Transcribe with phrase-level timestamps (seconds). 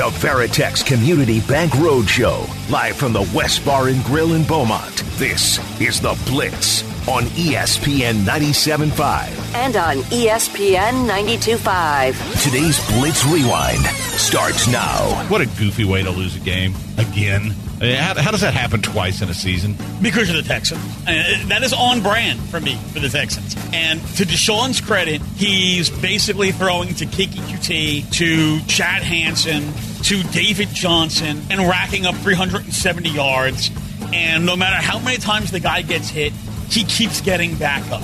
[0.00, 4.96] A Veritex Community Bank Roadshow, live from the West Bar and Grill in Beaumont.
[5.18, 9.54] This is The Blitz on ESPN 97.5.
[9.54, 12.42] and on ESPN 92.5.
[12.42, 13.84] Today's Blitz Rewind
[14.16, 15.26] starts now.
[15.28, 17.54] What a goofy way to lose a game again.
[17.80, 19.76] How, how does that happen twice in a season?
[20.02, 20.82] because of the Texans.
[21.06, 23.54] And that is on brand for me for the Texans.
[23.72, 29.72] And to Deshaun's credit, he's basically throwing to Keke Coutee, to Chad Hansen,
[30.04, 33.70] to David Johnson, and racking up 370 yards.
[34.12, 36.32] And no matter how many times the guy gets hit,
[36.70, 38.02] he keeps getting back up.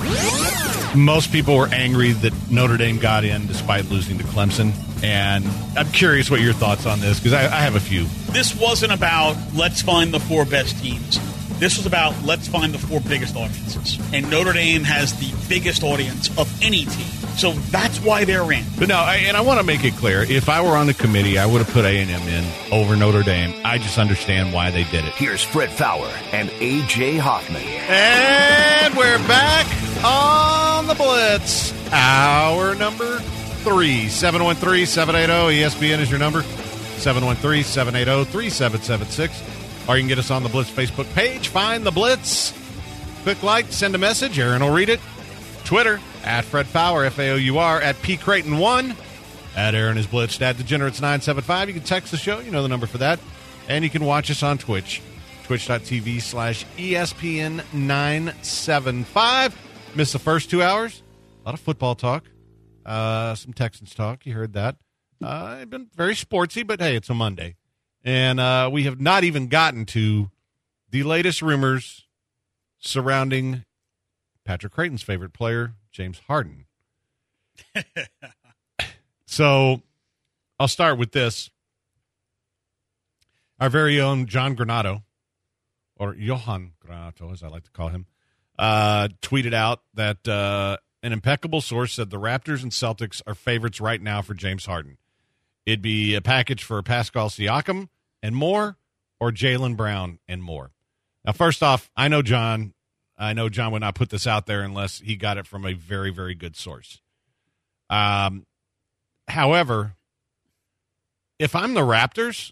[0.95, 4.73] Most people were angry that Notre Dame got in despite losing to Clemson.
[5.03, 5.45] And
[5.77, 8.05] I'm curious what your thoughts on this because I, I have a few.
[8.31, 11.19] This wasn't about let's find the four best teams.
[11.59, 13.99] This was about let's find the four biggest audiences.
[14.13, 17.17] And Notre Dame has the biggest audience of any team.
[17.37, 18.63] So that's why they're in.
[18.77, 20.93] But no, I, and I want to make it clear: if I were on the
[20.93, 23.53] committee, I would have put A and M in over Notre Dame.
[23.63, 25.13] I just understand why they did it.
[25.13, 27.61] Here's Fred Faour and AJ Hoffman.
[27.61, 29.67] And we're back
[30.03, 31.73] on the Blitz.
[31.91, 33.21] Hour number
[33.67, 34.07] three.
[34.07, 36.41] 713 780 ESPN is your number.
[36.43, 39.87] 713 780 3776.
[39.87, 41.49] Or you can get us on the Blitz Facebook page.
[41.49, 42.53] Find the Blitz.
[43.23, 44.39] Click like, send a message.
[44.39, 44.99] Aaron will read it.
[45.65, 48.95] Twitter at Fred Faour, F A O U R, at P Creighton1.
[49.55, 51.67] At Aaron is Blitzed, at Degenerates975.
[51.67, 52.39] You can text the show.
[52.39, 53.19] You know the number for that.
[53.67, 55.01] And you can watch us on Twitch
[55.43, 59.57] twitch.tv slash E ESPN 975.
[59.95, 61.01] Miss the first two hours.
[61.43, 62.25] A lot of football talk.
[62.87, 64.25] Uh, some Texans talk.
[64.25, 64.77] You heard that.
[65.21, 67.55] Uh, it's been very sportsy, but hey, it's a Monday.
[68.03, 70.31] And uh, we have not even gotten to
[70.89, 72.07] the latest rumors
[72.79, 73.65] surrounding
[74.45, 76.65] Patrick Creighton's favorite player, James Harden.
[79.25, 79.81] so
[80.57, 81.49] I'll start with this.
[83.59, 85.01] Our very own John Granato,
[85.97, 88.05] or Johan Granato, as I like to call him,
[88.57, 93.79] uh, tweeted out that uh, an impeccable source said the Raptors and Celtics are favorites
[93.79, 94.97] right now for James Harden.
[95.65, 97.89] It'd be a package for Pascal Siakam
[98.23, 98.77] and more,
[99.19, 100.71] or Jaylen Brown and more.
[101.25, 102.73] Now, first off, I know John.
[103.17, 105.73] I know John would not put this out there unless he got it from a
[105.73, 107.01] very, very good source.
[107.89, 108.45] Um,
[109.27, 109.95] however,
[111.39, 112.51] if I'm the Raptors,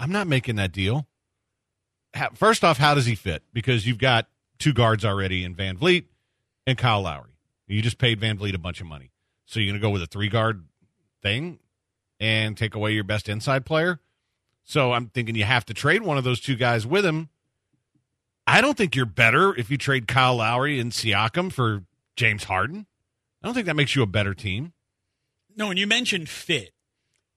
[0.00, 1.06] I'm not making that deal.
[2.34, 3.42] First off, how does he fit?
[3.52, 4.26] Because you've got
[4.58, 6.06] two guards already in VanVleet
[6.66, 7.36] and Kyle Lowry.
[7.66, 9.10] You just paid VanVleet a bunch of money.
[9.46, 10.64] So you're going to go with a three guard
[11.22, 11.58] thing
[12.20, 14.00] and take away your best inside player?
[14.64, 17.28] So I'm thinking you have to trade one of those two guys with him.
[18.46, 21.84] I don't think you're better if you trade Kyle Lowry and Siakam for
[22.16, 22.86] James Harden.
[23.42, 24.72] I don't think that makes you a better team.
[25.56, 26.70] No, and you mentioned fit.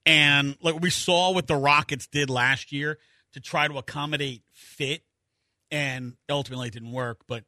[0.05, 2.99] And like we saw what the Rockets did last year
[3.33, 5.01] to try to accommodate fit,
[5.71, 7.21] and ultimately it didn't work.
[7.27, 7.43] But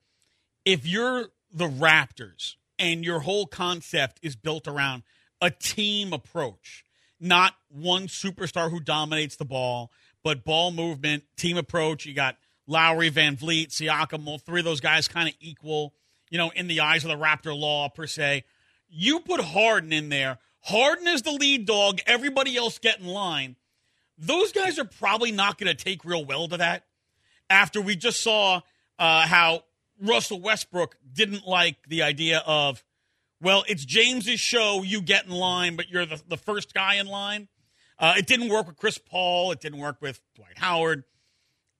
[0.65, 5.03] if you're the Raptors and your whole concept is built around
[5.41, 6.83] a team approach,
[7.19, 9.91] not one superstar who dominates the ball,
[10.23, 12.37] but ball movement, team approach, you got
[12.67, 15.93] Lowry, VanVleet, Siakam, all three of those guys kind of equal,
[16.29, 18.43] you know, in the eyes of the Raptor law per se.
[18.89, 20.37] You put Harden in there.
[20.61, 21.99] Harden is the lead dog.
[22.05, 23.55] Everybody else get in line.
[24.17, 26.83] Those guys are probably not going to take real well to that.
[27.49, 28.61] After we just saw
[28.99, 29.63] uh, how
[30.01, 32.83] Russell Westbrook didn't like the idea of,
[33.41, 34.83] well, it's James's show.
[34.83, 37.47] You get in line, but you're the, the first guy in line.
[37.99, 39.51] Uh, it didn't work with Chris Paul.
[39.51, 41.03] It didn't work with Dwight Howard.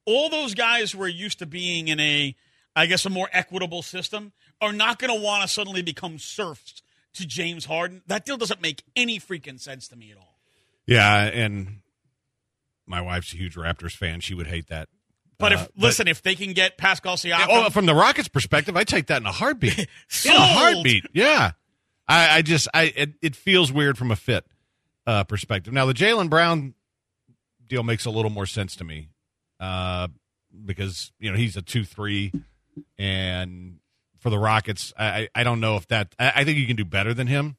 [0.06, 2.36] All those guys who are used to being in a,
[2.75, 4.31] I guess, a more equitable system
[4.62, 6.81] are not going to want to suddenly become serfs
[7.13, 8.02] to James Harden.
[8.08, 10.40] That deal doesn't make any freaking sense to me at all.
[10.86, 11.81] Yeah, and
[12.86, 14.22] my wife's a huge Raptors fan.
[14.22, 14.90] She would hate that.
[15.39, 18.75] But Uh, if listen, if they can get Pascal Siakam, oh, from the Rockets' perspective,
[18.75, 19.78] I take that in a heartbeat.
[20.25, 21.06] in a heartbeat.
[21.13, 21.51] Yeah,
[22.07, 24.45] I, I just, I, it, it feels weird from a fit
[25.06, 25.74] uh, perspective.
[25.74, 26.74] Now, the Jaylen Brown
[27.68, 29.10] deal makes a little more sense to me
[29.60, 30.07] uh,
[30.66, 32.31] because you know he's a two-three,
[32.98, 33.78] and
[34.19, 36.16] for the Rockets, I, I don't know if that.
[36.18, 37.57] I, I think you can do better than him,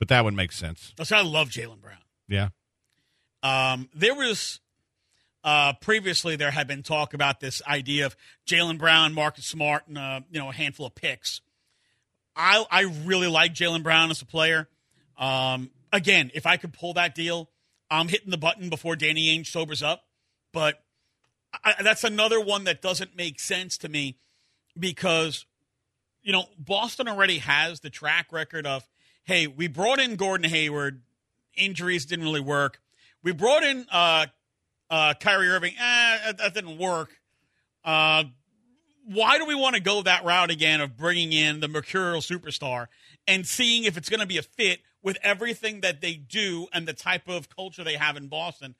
[0.00, 0.92] but that would make sense.
[0.96, 1.98] That's why I love Jaylen Brown.
[2.28, 2.48] Yeah.
[3.44, 4.60] Um, there was
[5.44, 9.98] Uh, previously, there had been talk about this idea of Jaylen Brown, Marcus Smart, and
[9.98, 11.42] uh, you know a handful of picks.
[12.34, 14.68] I I really like Jaylen Brown as a player.
[15.18, 17.50] Um, again, if I could pull that deal,
[17.90, 20.04] I'm hitting the button before Danny Ainge sobers up.
[20.50, 20.82] But
[21.62, 24.16] I, that's another one that doesn't make sense to me
[24.78, 25.44] because
[26.22, 28.88] you know Boston already has the track record of
[29.24, 31.02] hey, we brought in Gordon Hayward,
[31.54, 32.80] injuries didn't really work.
[33.22, 34.26] We brought in uh,
[34.90, 37.10] uh, Kyrie Irving, eh, that didn't work.
[37.84, 38.24] Uh,
[39.06, 42.86] why do we want to go that route again of bringing in the mercurial superstar
[43.26, 46.88] and seeing if it's going to be a fit with everything that they do and
[46.88, 48.74] the type of culture they have in Boston?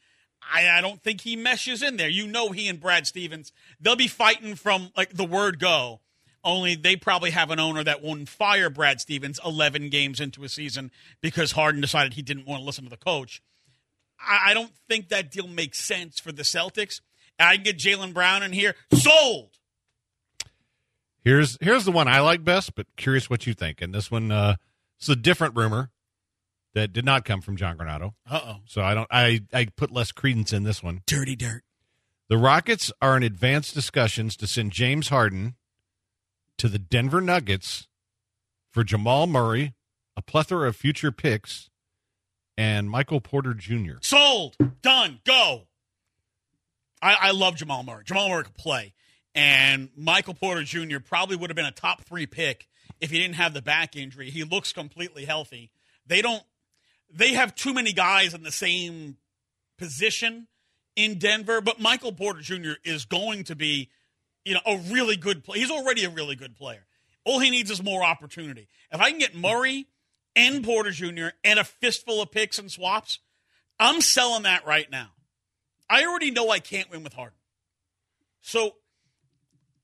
[0.53, 2.09] I, I don't think he meshes in there.
[2.09, 6.01] You know, he and Brad Stevens, they'll be fighting from like the word go.
[6.43, 10.49] Only they probably have an owner that won't fire Brad Stevens 11 games into a
[10.49, 10.91] season
[11.23, 13.43] because Harden decided he didn't want to listen to the coach.
[14.27, 17.01] I, I don't think that deal makes sense for the Celtics.
[17.39, 18.75] I can get Jaylen Brown in here.
[18.93, 19.51] Sold.
[21.23, 23.81] Here's here's the one I like best, but curious what you think.
[23.81, 24.57] And this one, uh,
[24.99, 25.91] it's a different rumor
[26.75, 28.13] that did not come from John Granato.
[28.29, 28.57] Uh oh.
[28.67, 29.09] So I don't.
[29.11, 31.01] I I put less credence in this one.
[31.07, 31.63] Dirty dirt.
[32.29, 35.57] The Rockets are in advanced discussions to send James Harden
[36.59, 37.89] to the Denver Nuggets
[38.71, 39.75] for Jamal Murray,
[40.17, 41.71] a plethora of future picks,
[42.57, 43.95] and Michael Porter Jr.
[44.01, 44.57] Sold.
[44.83, 45.21] Done.
[45.25, 45.63] Go.
[47.03, 48.05] I, I love Jamal Murray.
[48.05, 48.95] Jamal Murray can play.
[49.35, 50.99] And Michael Porter Jr.
[50.99, 52.69] probably would have been a top three pick
[53.01, 54.31] if he didn't have the back injury.
[54.31, 55.71] He looks completely healthy.
[56.07, 56.43] They don't
[57.13, 59.17] they have too many guys in the same
[59.79, 60.49] position
[60.97, 62.73] in Denver, but Michael Porter Jr.
[62.85, 63.91] is going to be,
[64.45, 65.61] you know, a really good player.
[65.61, 66.87] He's already a really good player.
[67.25, 68.69] All he needs is more opportunity.
[68.93, 69.87] If I can get Murray
[70.37, 71.29] and Porter Jr.
[71.43, 73.19] and a fistful of picks and swaps,
[73.79, 75.11] I'm selling that right now.
[75.89, 77.39] I already know I can't win with Harden.
[78.41, 78.75] So,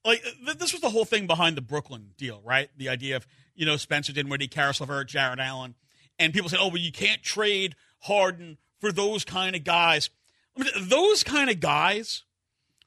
[0.03, 2.69] like, th- this was the whole thing behind the Brooklyn deal, right?
[2.77, 5.75] The idea of, you know, Spencer Dinwiddie, Caris LeVert, Jarrett Allen.
[6.19, 10.09] And people say, oh, well, you can't trade Harden for those kind of guys.
[10.55, 12.23] I mean, those kind of guys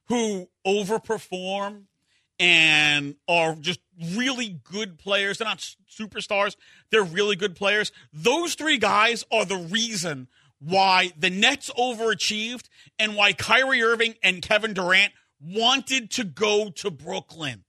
[0.06, 1.84] who overperform
[2.38, 3.80] and are just
[4.14, 5.38] really good players.
[5.38, 6.56] They're not superstars,
[6.90, 7.92] they're really good players.
[8.12, 10.28] Those three guys are the reason
[10.58, 16.90] why the Nets overachieved and why Kyrie Irving and Kevin Durant wanted to go to
[16.90, 17.64] Brooklyn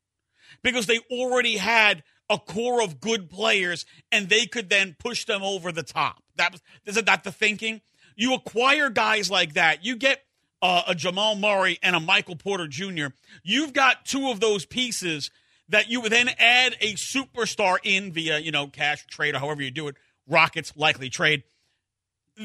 [0.64, 5.44] because they already had a core of good players and they could then push them
[5.44, 6.24] over the top.
[6.38, 7.82] That was isn't that the thinking?
[8.16, 9.84] You acquire guys like that.
[9.84, 10.22] You get
[10.66, 13.08] uh, a Jamal Murray and a Michael Porter Jr.
[13.44, 15.30] You've got two of those pieces
[15.70, 19.62] that you would then add a superstar in via you know cash trade or however
[19.62, 19.96] you do it.
[20.28, 21.44] Rockets likely trade.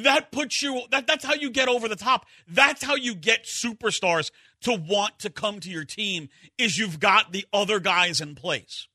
[0.05, 0.83] That puts you.
[0.91, 2.27] That, that's how you get over the top.
[2.47, 4.31] That's how you get superstars
[4.63, 6.29] to want to come to your team.
[6.59, 8.87] Is you've got the other guys in place.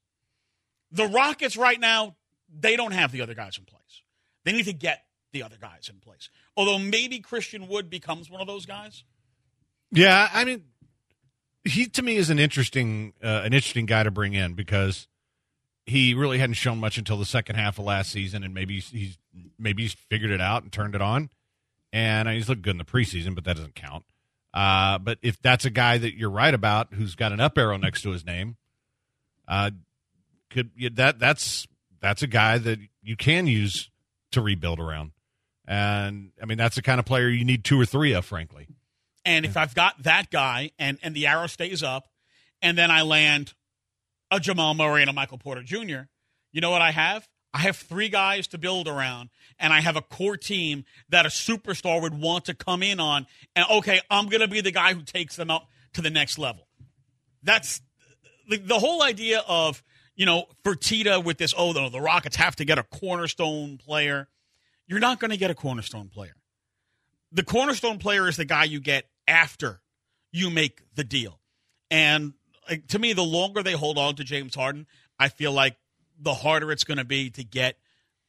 [0.92, 2.16] The Rockets right now,
[2.48, 3.82] they don't have the other guys in place.
[4.44, 6.30] They need to get the other guys in place.
[6.56, 9.04] Although maybe Christian Wood becomes one of those guys.
[9.92, 10.64] Yeah, I mean,
[11.64, 15.08] he to me is an interesting uh, an interesting guy to bring in because
[15.86, 19.18] he really hadn't shown much until the second half of last season, and maybe he's,
[19.60, 21.30] maybe he's figured it out and turned it on,
[21.94, 24.04] and he's looked good in the preseason, but that doesn't count.
[24.54, 27.78] Uh, but if that's a guy that you're right about, who's got an up arrow
[27.78, 28.56] next to his name,
[29.48, 29.70] uh,
[30.50, 31.68] could that that's
[32.00, 33.90] that's a guy that you can use
[34.32, 35.12] to rebuild around.
[35.68, 38.68] And I mean, that's the kind of player you need two or three of, frankly.
[39.26, 42.08] And if I've got that guy and, and the arrow stays up,
[42.62, 43.54] and then I land
[44.32, 46.08] a Jamal Murray and a Michael Porter Jr.,
[46.52, 47.28] you know what I have?
[47.54, 51.30] I have three guys to build around, and I have a core team that a
[51.30, 53.28] superstar would want to come in on.
[53.56, 56.38] And okay, I'm going to be the guy who takes them up to the next
[56.38, 56.68] level.
[57.44, 57.82] That's
[58.50, 59.84] the, the whole idea of,
[60.16, 64.28] you know, Fertitta with this, oh, no, the Rockets have to get a cornerstone player.
[64.88, 66.36] You're not going to get a cornerstone player.
[67.32, 69.82] The cornerstone player is the guy you get after
[70.32, 71.40] you make the deal.
[71.90, 72.34] And
[72.70, 74.88] like, to me, the longer they hold on to James Harden,
[75.20, 75.78] I feel like
[76.20, 77.78] the harder it's going to be to get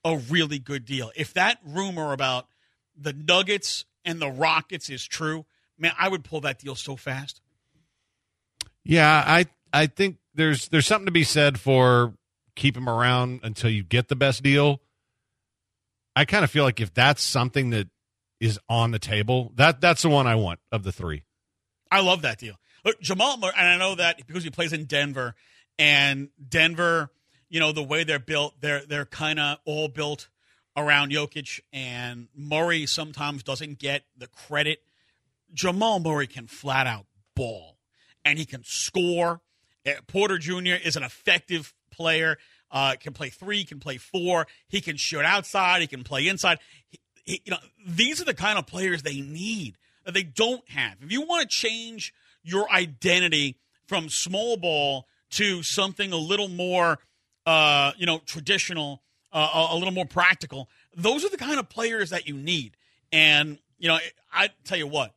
[0.04, 1.10] a really good deal.
[1.16, 2.46] If that rumor about
[2.96, 5.46] the Nuggets and the Rockets is true,
[5.78, 7.40] man, I would pull that deal so fast.
[8.84, 12.14] Yeah, I I think there's there's something to be said for
[12.54, 14.80] keep him around until you get the best deal.
[16.14, 17.88] I kind of feel like if that's something that
[18.40, 21.22] is on the table, that that's the one I want of the three.
[21.90, 22.54] I love that deal.
[22.84, 25.34] Look, Jamal, and I know that because he plays in Denver,
[25.78, 27.10] and Denver,
[27.48, 30.28] you know, the way they're built, they're they're kind of all built
[30.76, 34.80] around Jokic, and Murray sometimes doesn't get the credit
[35.52, 37.78] Jamal Murray can flat out ball
[38.24, 39.40] and he can score.
[39.86, 40.74] Uh, Porter Jr.
[40.84, 42.36] is an effective player.
[42.70, 44.46] Uh, can play three, can play four.
[44.68, 45.80] He can shoot outside.
[45.80, 46.58] He can play inside.
[46.88, 50.96] He, you know, these are the kind of players they need that they don't have.
[51.02, 56.98] If you want to change your identity from small ball to something a little more,
[57.44, 59.02] uh, you know, traditional,
[59.32, 62.76] uh, a little more practical, those are the kind of players that you need.
[63.12, 63.98] And you know,
[64.32, 65.14] I tell you what,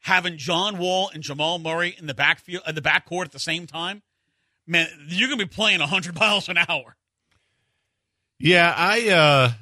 [0.00, 3.66] having John Wall and Jamal Murray in the backfield, in the backcourt at the same
[3.66, 4.02] time,
[4.66, 6.96] man, you're gonna be playing 100 miles an hour.
[8.38, 9.52] Yeah, I, uh,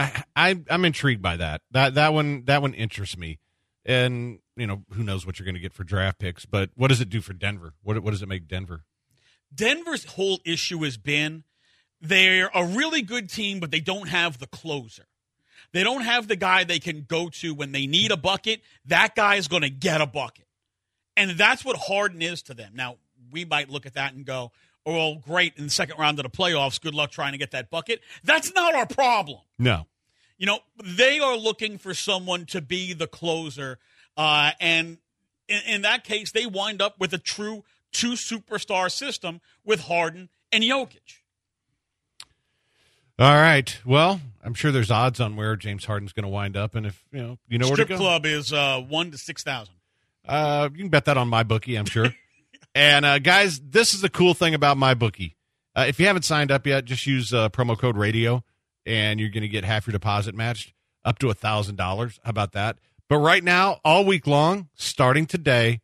[0.00, 1.62] I, I, I'm intrigued by that.
[1.70, 3.38] That that one, that one interests me.
[3.84, 6.44] And you know, who knows what you're going to get for draft picks?
[6.44, 7.74] But what does it do for Denver?
[7.82, 8.84] What what does it make Denver?
[9.54, 11.44] Denver's whole issue has been
[12.00, 15.06] they're a really good team, but they don't have the closer.
[15.72, 18.62] They don't have the guy they can go to when they need a bucket.
[18.86, 20.46] That guy is going to get a bucket.
[21.16, 22.72] And that's what Harden is to them.
[22.74, 22.96] Now,
[23.30, 24.52] we might look at that and go,
[24.86, 27.50] oh, well, great, in the second round of the playoffs, good luck trying to get
[27.52, 28.00] that bucket.
[28.24, 29.40] That's not our problem.
[29.58, 29.86] No.
[30.40, 33.78] You know, they are looking for someone to be the closer.
[34.16, 34.96] Uh, and
[35.48, 40.30] in, in that case, they wind up with a true two superstar system with Harden
[40.50, 41.18] and Jokic.
[43.18, 43.78] All right.
[43.84, 47.04] Well, I'm sure there's odds on where James Harden's going to wind up, and if
[47.12, 48.08] you know, you know Strip where to go.
[48.08, 49.74] club is uh, one to six thousand.
[50.26, 52.14] Uh, you can bet that on my bookie, I'm sure.
[52.74, 55.36] and uh, guys, this is the cool thing about my bookie.
[55.76, 58.42] Uh, if you haven't signed up yet, just use uh, promo code radio,
[58.86, 60.72] and you're going to get half your deposit matched
[61.04, 62.18] up to a thousand dollars.
[62.24, 62.78] How about that?
[63.08, 65.80] But right now, all week long, starting today,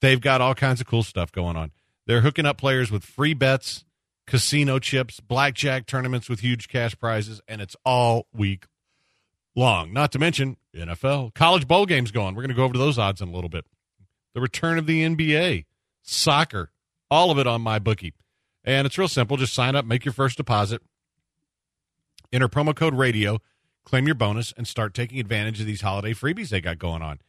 [0.00, 1.72] they've got all kinds of cool stuff going on.
[2.06, 3.84] They're hooking up players with free bets
[4.28, 8.66] casino chips, blackjack tournaments with huge cash prizes, and it's all week
[9.56, 9.92] long.
[9.92, 12.34] Not to mention NFL, college bowl games going.
[12.34, 13.64] We're going to go over to those odds in a little bit.
[14.34, 15.64] The return of the NBA,
[16.02, 16.70] soccer,
[17.10, 18.12] all of it on my bookie.
[18.62, 19.38] And it's real simple.
[19.38, 20.82] Just sign up, make your first deposit,
[22.32, 23.38] enter promo code radio,
[23.84, 27.20] claim your bonus, and start taking advantage of these holiday freebies they got going on.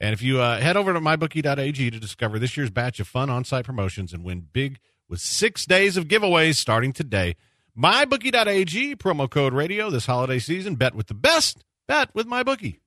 [0.00, 3.30] And if you uh, head over to mybookie.ag to discover this year's batch of fun
[3.30, 4.78] on site promotions and win big–
[5.12, 7.36] with six days of giveaways starting today.
[7.78, 10.74] MyBookie.ag, promo code radio this holiday season.
[10.74, 11.64] Bet with the best.
[11.86, 12.78] Bet with MyBookie.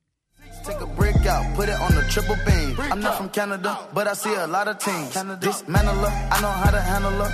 [0.64, 2.76] Take a brick out, put it on the triple beam.
[2.80, 5.12] I'm not from Canada, but I see a lot of teams.
[5.40, 7.30] Dismantle her, I know how to handle her.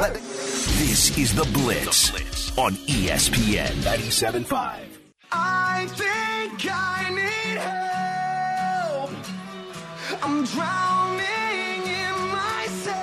[0.00, 2.10] Like This is The Blitz
[2.58, 4.78] on ESPN 97.5.
[5.32, 9.10] I think I need help.
[10.22, 13.00] I'm drowning in myself.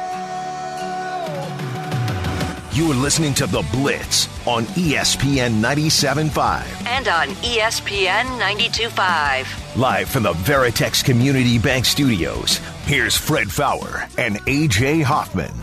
[2.74, 6.88] You are listening to The Blitz on ESPN 97.5.
[6.88, 9.76] And on ESPN 92.5.
[9.78, 15.54] Live from the Veritex Community Bank Studios, here's Fred Faour and AJ Hoffman.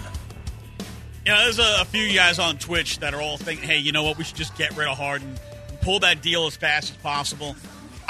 [1.27, 3.93] You know, there's a, a few guys on Twitch that are all thinking, hey, you
[3.93, 4.17] know what?
[4.17, 5.35] We should just get rid of Harden,
[5.83, 7.55] pull that deal as fast as possible.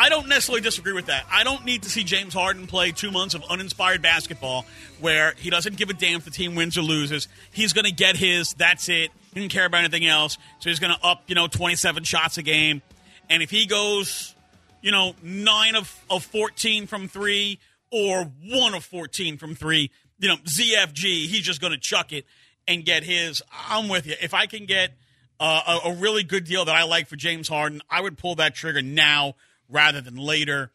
[0.00, 1.26] I don't necessarily disagree with that.
[1.28, 4.64] I don't need to see James Harden play two months of uninspired basketball
[5.00, 7.26] where he doesn't give a damn if the team wins or loses.
[7.50, 8.54] He's going to get his.
[8.54, 9.10] That's it.
[9.34, 10.38] He didn't care about anything else.
[10.60, 12.80] So he's going to up, you know, 27 shots a game.
[13.28, 14.36] And if he goes,
[14.82, 17.58] you know, 9 of, of 14 from three
[17.90, 19.90] or 1 of 14 from three,
[20.20, 22.24] you know, ZFG, he's just going to chuck it
[22.68, 23.42] and get his.
[23.68, 24.14] I'm with you.
[24.22, 24.92] If I can get
[25.40, 28.36] uh, a, a really good deal that I like for James Harden, I would pull
[28.36, 29.34] that trigger now
[29.68, 30.72] rather than later.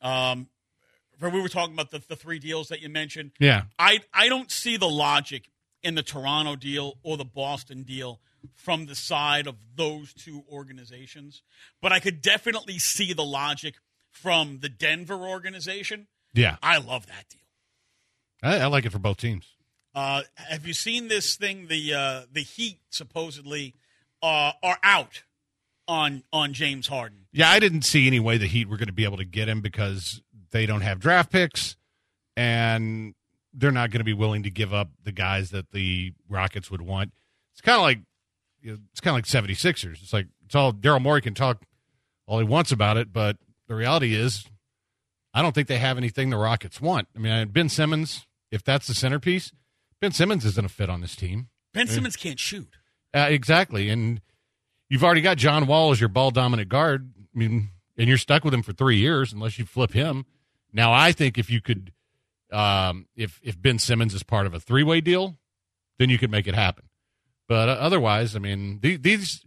[0.00, 0.48] Um,
[1.20, 3.32] we were talking about the, the three deals that you mentioned.
[3.40, 3.62] Yeah.
[3.78, 5.50] I I don't see the logic
[5.82, 8.20] in the Toronto deal or the Boston deal
[8.54, 11.42] from the side of those two organizations,
[11.80, 13.76] but I could definitely see the logic
[14.10, 16.06] from the Denver organization.
[16.34, 16.56] Yeah.
[16.62, 17.40] I love that deal.
[18.42, 19.46] I, I like it for both teams.
[19.94, 21.68] Uh, have you seen this thing?
[21.68, 23.74] The uh, the Heat supposedly
[24.22, 25.22] uh, are out
[25.88, 27.26] on on James Harden.
[27.32, 29.48] Yeah, I didn't see any way the Heat were going to be able to get
[29.48, 31.76] him because they don't have draft picks
[32.36, 33.14] and
[33.52, 36.82] they're not going to be willing to give up the guys that the Rockets would
[36.82, 37.12] want.
[37.52, 38.00] It's kind of like
[38.60, 40.02] you know, it's kind of like 76ers.
[40.02, 41.62] It's like it's all Daryl Morey can talk
[42.26, 43.36] all he wants about it, but
[43.68, 44.46] the reality is
[45.32, 47.08] I don't think they have anything the Rockets want.
[47.14, 49.52] I mean, Ben Simmons, if that's the centerpiece,
[50.00, 51.48] Ben Simmons isn't a fit on this team.
[51.72, 52.68] Ben Simmons can't shoot.
[53.14, 53.90] Uh, exactly.
[53.90, 54.20] And
[54.88, 57.10] you've already got John Wall as your ball dominant guard.
[57.34, 60.26] I mean, and you're stuck with him for three years unless you flip him.
[60.72, 61.92] Now, I think if you could,
[62.52, 65.36] um, if if Ben Simmons is part of a three way deal,
[65.98, 66.84] then you could make it happen.
[67.48, 69.44] But uh, otherwise, I mean, these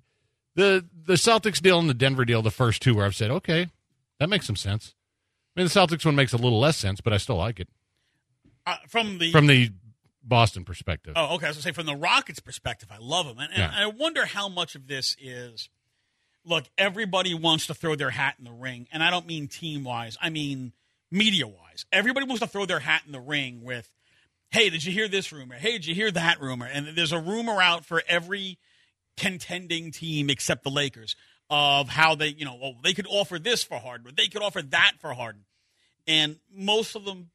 [0.55, 3.67] the the Celtics deal and the Denver deal, the first two where I've said, okay,
[4.19, 4.95] that makes some sense.
[5.55, 7.67] I mean, the Celtics one makes a little less sense, but I still like it
[8.65, 9.71] Uh, from the from the
[10.29, 11.13] Boston perspective.
[11.15, 11.47] Oh, okay.
[11.47, 13.71] I was gonna say from the Rockets' perspective, I love them, and, and Yeah.
[13.73, 15.69] I wonder how much of this is.
[16.45, 19.83] Look, everybody wants to throw their hat in the ring, and I don't mean team
[19.83, 20.17] wise.
[20.21, 20.71] I mean
[21.11, 21.85] media wise.
[21.91, 23.89] Everybody wants to throw their hat in the ring with,
[24.51, 25.55] "Hey, did you hear this rumor?
[25.55, 28.57] Hey, did you hear that rumor?" And there's a rumor out for every
[29.17, 31.15] contending team except the Lakers
[31.49, 34.41] of how they, you know, well, they could offer this for Harden, or they could
[34.41, 35.45] offer that for Harden,
[36.07, 37.31] and most of them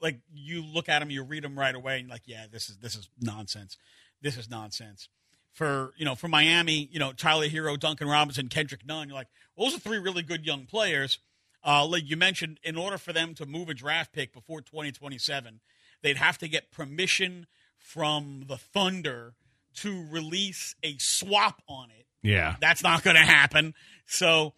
[0.00, 2.78] like you look at them, you read them right away, and like, yeah, this is
[2.78, 3.76] this is nonsense.
[4.22, 5.08] This is nonsense.
[5.52, 9.28] For you know, for Miami, you know, Tyler Herro, Duncan Robinson, Kendrick Nunn, you're like,
[9.56, 11.18] well, those are three really good young players.
[11.66, 15.60] Uh, like you mentioned, in order for them to move a draft pick before 2027,
[16.02, 19.34] they'd have to get permission from the Thunder
[19.74, 22.54] to release a swap on it Yeah.
[22.60, 23.74] that's not going to happen.
[24.06, 24.54] So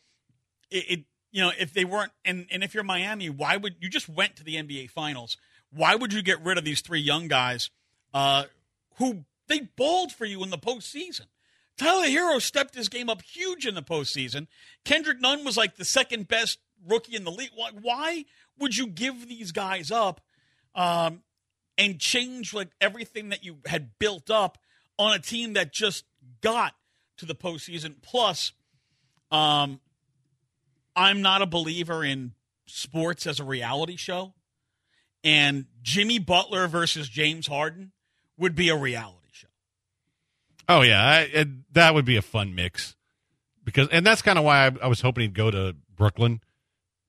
[0.71, 3.89] it, it, you know, if they weren't, and, and if you're Miami, why would you
[3.89, 5.37] just went to the NBA Finals?
[5.73, 7.71] Why would you get rid of these three young guys
[8.13, 8.45] uh,
[8.97, 11.27] who they balled for you in the postseason?
[11.77, 14.49] Tyler Herro stepped his game up huge in the postseason.
[14.85, 17.53] Kendrick Nunn was like the second best rookie in the league.
[17.55, 18.25] Why,
[18.59, 20.21] would you give these guys up
[20.75, 21.23] um,
[21.79, 24.59] and change like everything that you had built up
[24.99, 26.05] on a team that just
[26.43, 26.75] got
[27.17, 27.95] to the postseason?
[28.03, 28.53] Plus,
[29.31, 29.81] um,
[31.01, 32.33] I'm not a believer in
[32.67, 34.35] sports as a reality show,
[35.25, 37.93] and Jimmy Butler versus James Harden
[38.37, 39.49] would be a reality show.
[40.69, 42.97] Oh yeah, I, it, that would be a fun mix
[43.65, 46.41] because, and that's kind of why I, I was hoping he'd go to Brooklyn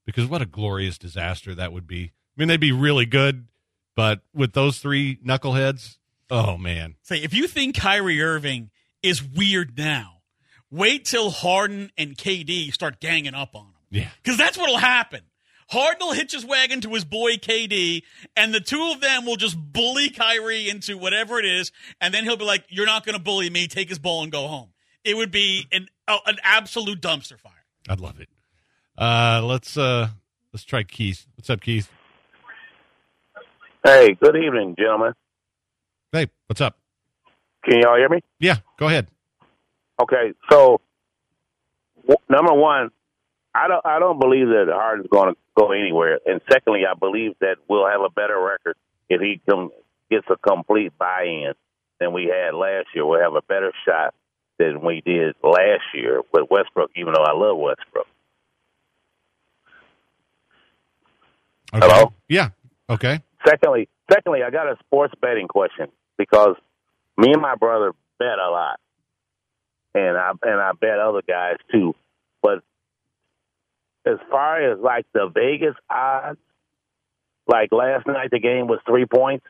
[0.05, 2.03] because what a glorious disaster that would be.
[2.05, 3.47] I mean, they'd be really good,
[3.93, 5.97] but with those three knuckleheads,
[6.29, 8.71] oh man, Say, if you think Kyrie Irving
[9.03, 10.21] is weird now,
[10.69, 13.70] wait till Harden and KD start ganging up on him.
[13.91, 15.21] Yeah, Because that's what'll happen.
[15.69, 18.01] Harden will hitch his wagon to his boy KD,
[18.35, 21.71] and the two of them will just bully Kyrie into whatever it is,
[22.01, 23.67] and then he'll be like, "You're not going to bully me.
[23.67, 24.73] Take his ball and go home."
[25.05, 27.63] It would be an oh, an absolute dumpster fire.
[27.87, 28.27] I'd love it.
[28.97, 30.09] Uh, let's uh,
[30.51, 31.25] let's try Keith.
[31.35, 31.89] What's up, Keith?
[33.83, 35.13] Hey, good evening, gentlemen.
[36.11, 36.77] Hey, what's up?
[37.63, 38.19] Can y'all hear me?
[38.39, 39.07] Yeah, go ahead.
[40.01, 40.81] Okay, so
[42.01, 42.89] w- number one,
[43.53, 47.33] I don't I don't believe that Harden's going to go anywhere, and secondly, I believe
[47.41, 48.77] that we'll have a better record
[49.09, 49.71] if he com-
[50.09, 51.53] gets a complete buy-in
[51.99, 53.05] than we had last year.
[53.05, 54.13] We'll have a better shot
[54.57, 58.07] than we did last year with Westbrook, even though I love Westbrook.
[61.73, 61.87] Okay.
[61.87, 62.13] Hello?
[62.27, 62.49] Yeah.
[62.89, 63.21] Okay.
[63.47, 65.87] Secondly, secondly, I got a sports betting question
[66.17, 66.55] because
[67.17, 68.79] me and my brother bet a lot,
[69.95, 71.95] and I and I bet other guys too.
[72.41, 72.63] But
[74.05, 76.39] as far as like the Vegas odds,
[77.47, 79.45] like last night the game was three points,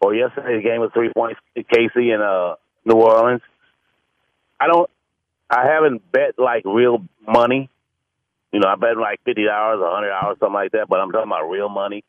[0.00, 1.40] or yesterday the game was three points.
[1.56, 3.42] KC and uh, New Orleans.
[4.60, 4.88] I don't.
[5.50, 7.70] I haven't bet like real money.
[8.52, 10.88] You know, I bet like fifty dollars, a hundred dollars, something like that.
[10.88, 12.04] But I'm talking about real money.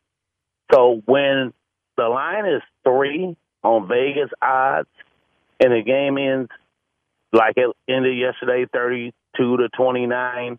[0.72, 1.52] So when
[1.96, 4.88] the line is three on Vegas odds,
[5.60, 6.50] and the game ends
[7.32, 10.58] like it ended yesterday, thirty-two to twenty-nine,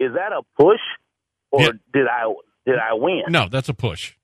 [0.00, 0.80] is that a push,
[1.50, 1.70] or Yeah.
[1.92, 2.32] did I
[2.66, 3.22] did I win?
[3.28, 4.14] No, that's a push.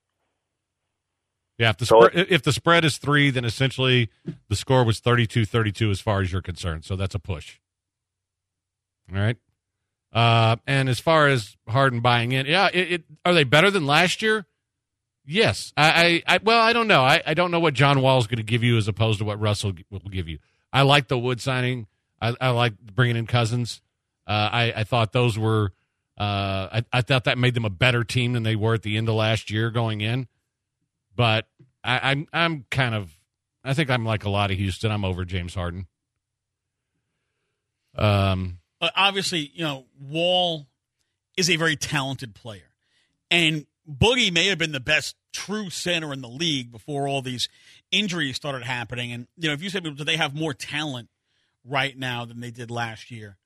[1.59, 4.11] Yeah, if the So spre- if the spread is three, then essentially
[4.49, 6.85] the score was 32-32 as far as you're concerned.
[6.85, 7.59] So that's a push.
[9.13, 9.37] All right.
[10.13, 13.87] Uh, and as far as Harden buying in, yeah, it, it are they better than
[13.87, 14.47] last year?
[15.25, 15.73] Yes.
[15.77, 17.03] I, I, I well, I don't know.
[17.03, 19.25] I, I don't know what John Wall is going to give you as opposed to
[19.25, 20.39] what Russell will give you.
[20.73, 21.87] I like the Wood signing.
[22.21, 23.81] I, I like bringing in Cousins.
[24.27, 25.73] Uh, I, I thought those were.
[26.17, 28.97] Uh, I, I thought that made them a better team than they were at the
[28.97, 30.29] end of last year going in.
[31.17, 31.47] But
[31.83, 33.11] I, I'm I'm kind of
[33.65, 34.91] I think I'm like a lot of Houston.
[34.93, 35.87] I'm over James Harden.
[37.97, 40.67] Um, Uh, obviously, you know, Wall
[41.37, 42.75] is a very talented player.
[43.31, 47.49] And Boogie may have been the best true center in the league before all these
[47.91, 49.13] injuries started happening.
[49.13, 51.09] And, you know, if you said, do they have more talent
[51.65, 53.37] right now than they did last year?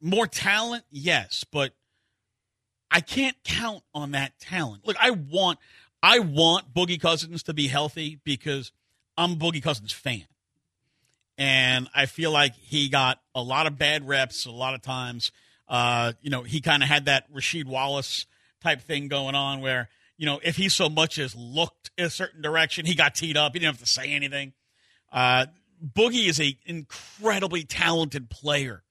[0.00, 1.72] More talent, yes, but
[2.90, 4.86] I can't count on that talent.
[4.86, 5.58] Look, I want
[6.02, 8.72] I want Boogie Cousins to be healthy because
[9.16, 10.26] I'm Boogie Cousins fan.
[11.38, 15.32] And I feel like he got a lot of bad reps a lot of times.
[15.68, 18.26] Uh, you know, he kind of had that Rasheed Wallace
[18.62, 22.40] type thing going on where, you know, if he so much as looked a certain
[22.40, 23.52] direction, he got teed up.
[23.52, 24.52] He didn't have to say anything.
[25.12, 25.46] Uh,
[25.84, 28.82] Boogie is a incredibly talented player.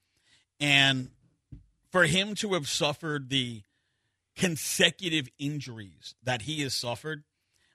[0.60, 1.10] And
[1.92, 3.62] for him to have suffered the
[4.36, 7.24] consecutive injuries that he has suffered,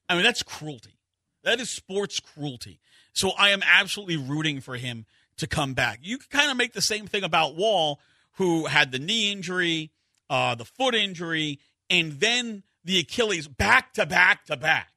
[0.08, 0.98] I mean, that's cruelty.
[1.42, 2.80] That is sports cruelty.
[3.12, 5.06] So I am absolutely rooting for him
[5.38, 6.00] to come back.
[6.02, 8.00] You kind of make the same thing about Wall,
[8.34, 9.90] who had the knee injury,
[10.28, 14.88] uh, the foot injury, and then the Achilles back to back to back.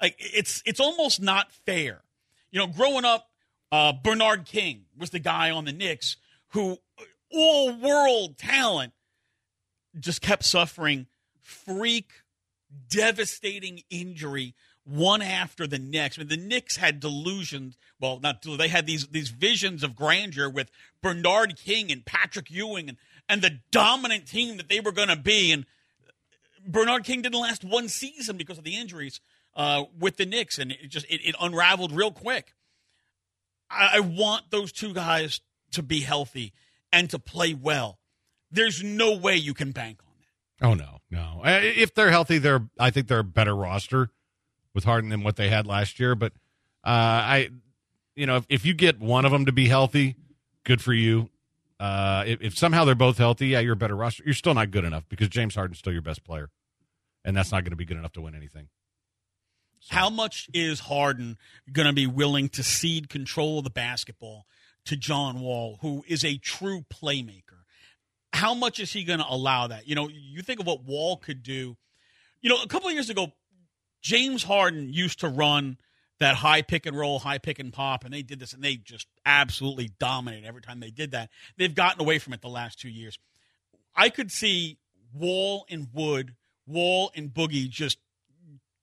[0.00, 2.02] Like it's it's almost not fair.
[2.50, 3.28] You know, growing up,
[3.72, 6.16] uh, Bernard King was the guy on the Knicks
[6.50, 6.78] who
[7.32, 8.92] all world talent
[9.98, 11.06] just kept suffering
[11.40, 12.10] freak
[12.88, 16.18] devastating injury one after the next.
[16.18, 17.76] I mean, the Knicks had delusions.
[18.00, 20.70] Well, not they had these these visions of grandeur with
[21.02, 25.16] Bernard King and Patrick Ewing and and the dominant team that they were going to
[25.16, 25.50] be.
[25.50, 25.66] And
[26.64, 29.20] Bernard King didn't last one season because of the injuries
[29.56, 32.54] uh, with the Knicks, and it just it, it unraveled real quick.
[33.68, 35.40] I, I want those two guys
[35.72, 36.52] to be healthy
[36.92, 37.98] and to play well.
[38.50, 40.66] There's no way you can bank on that.
[40.66, 41.42] Oh no, no.
[41.44, 44.10] If they're healthy, they're I think they're a better roster
[44.74, 46.14] with Harden than what they had last year.
[46.14, 46.32] But
[46.84, 47.50] uh, I,
[48.14, 50.16] you know, if, if you get one of them to be healthy,
[50.64, 51.30] good for you.
[51.78, 54.22] Uh, if, if somehow they're both healthy, yeah, you're a better roster.
[54.24, 56.48] You're still not good enough because James Harden's still your best player,
[57.24, 58.68] and that's not going to be good enough to win anything.
[59.90, 61.36] How much is Harden
[61.70, 64.46] going to be willing to cede control of the basketball
[64.86, 67.42] to John Wall, who is a true playmaker?
[68.32, 69.86] How much is he going to allow that?
[69.88, 71.76] You know, you think of what Wall could do.
[72.40, 73.32] You know, a couple of years ago,
[74.02, 75.78] James Harden used to run
[76.18, 78.76] that high pick and roll, high pick and pop, and they did this, and they
[78.76, 81.30] just absolutely dominated every time they did that.
[81.56, 83.18] They've gotten away from it the last two years.
[83.94, 84.78] I could see
[85.12, 86.34] Wall and Wood,
[86.66, 87.98] Wall and Boogie just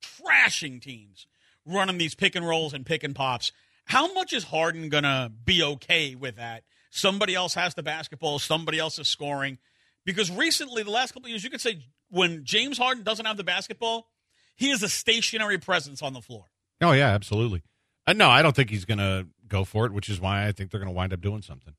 [0.02, 1.28] trashing teams,
[1.66, 3.52] running these pick and rolls and pick and pops.
[3.86, 6.64] How much is Harden gonna be okay with that?
[6.90, 9.58] Somebody else has the basketball, somebody else is scoring.
[10.06, 13.38] Because recently, the last couple of years, you could say when James Harden doesn't have
[13.38, 14.10] the basketball,
[14.56, 16.46] he is a stationary presence on the floor.
[16.82, 17.64] Oh yeah, absolutely.
[18.06, 20.52] Uh, no, I don't think he's going to go for it, which is why I
[20.52, 21.74] think they're going to wind up doing something.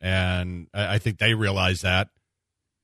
[0.00, 2.08] And I, I think they realize that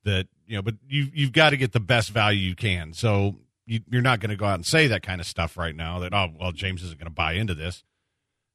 [0.03, 2.93] that you know, but you you've got to get the best value you can.
[2.93, 5.75] So you, you're not going to go out and say that kind of stuff right
[5.75, 5.99] now.
[5.99, 7.83] That oh well, James isn't going to buy into this.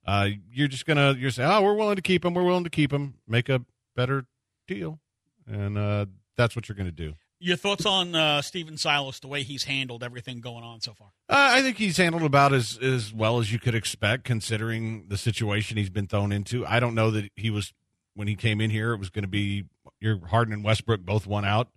[0.08, 2.70] Uh, you're just gonna you're saying oh we're willing to keep him, we're willing to
[2.70, 3.60] keep him, make a
[3.94, 4.24] better
[4.66, 5.00] deal,
[5.46, 7.12] and uh, that's what you're going to do.
[7.40, 11.08] Your thoughts on uh, Stephen Silas, the way he's handled everything going on so far?
[11.28, 15.18] Uh, I think he's handled about as as well as you could expect, considering the
[15.18, 16.64] situation he's been thrown into.
[16.64, 17.74] I don't know that he was
[18.14, 18.94] when he came in here.
[18.94, 19.66] It was going to be
[20.00, 21.68] your Harden and Westbrook both one out.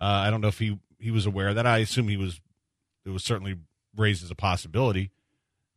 [0.00, 1.66] Uh, I don't know if he he was aware of that.
[1.66, 2.40] I assume he was.
[3.04, 3.56] It was certainly
[3.96, 5.10] raised as a possibility,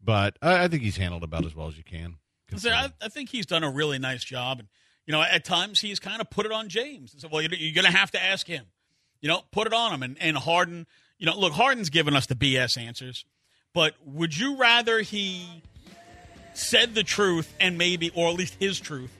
[0.07, 2.15] but I, I think he's handled about as well as you can.
[2.55, 4.69] So I, I think he's done a really nice job, and
[5.05, 7.53] you know, at times he's kind of put it on James and said, "Well, you're,
[7.53, 8.65] you're going to have to ask him."
[9.19, 10.03] You know, put it on him.
[10.03, 13.25] And, and Harden, you know, look, Harden's given us the BS answers,
[13.73, 15.61] but would you rather he
[16.53, 19.11] said the truth and maybe, or at least his truth,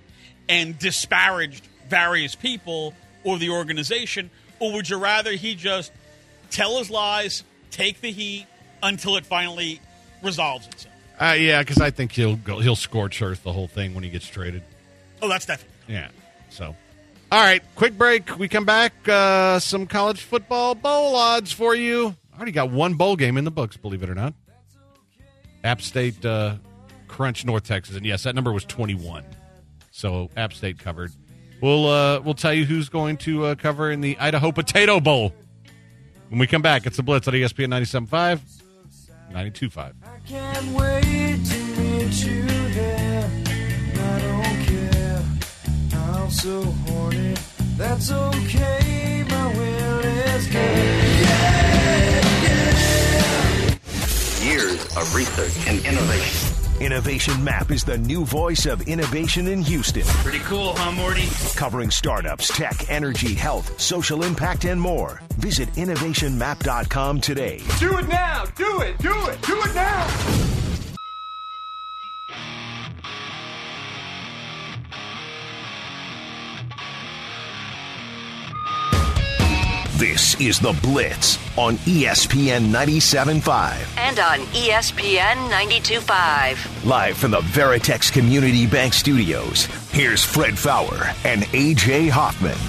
[0.47, 5.91] and disparaged various people or the organization, or would you rather he just
[6.49, 8.45] tell his lies, take the heat
[8.81, 9.81] until it finally
[10.23, 10.93] resolves itself?
[11.19, 14.09] Uh, yeah, because I think he'll go, he'll scorch earth the whole thing when he
[14.09, 14.61] gets traded.
[15.21, 15.95] Oh, that's definitely.
[15.95, 16.09] Yeah.
[16.49, 16.75] So,
[17.31, 18.37] all right, quick break.
[18.37, 18.93] We come back.
[19.07, 22.15] Uh, some college football bowl odds for you.
[22.33, 24.33] I already got one bowl game in the books, believe it or not.
[25.63, 26.55] App State uh,
[27.07, 29.25] Crunch North Texas, and yes, that number was twenty-one.
[29.91, 31.11] So App State covered.
[31.61, 35.33] We'll uh, we'll tell you who's going to uh, cover in the Idaho Potato Bowl
[36.29, 36.85] when we come back.
[36.85, 38.39] It's the Blitz on ESPN 97.5,
[39.33, 39.77] 92.5.
[40.03, 43.29] I can't wait to meet you there.
[43.93, 45.23] I don't care.
[45.93, 47.35] I'm so horny.
[47.77, 49.25] That's okay.
[49.29, 51.27] My will is good.
[54.43, 56.46] Years of research and innovation.
[56.79, 61.27] Innovation Map is the new voice of innovation in Houston, Pretty cool, huh, Morty?
[61.55, 65.19] covering startups, tech, energy, health, social impact, and more.
[65.37, 67.61] Visit innovationmap.com today.
[67.79, 68.45] Do it now.
[68.55, 68.97] Do it.
[68.99, 69.41] Do it.
[69.41, 70.56] Do it now.
[79.97, 83.97] This is The Blitz on ESPN 97.5.
[83.97, 86.85] And on ESPN 92.5.
[86.85, 92.59] Live from the Veritex Community Bank Studios, here's Fred Faour and AJ Hoffman.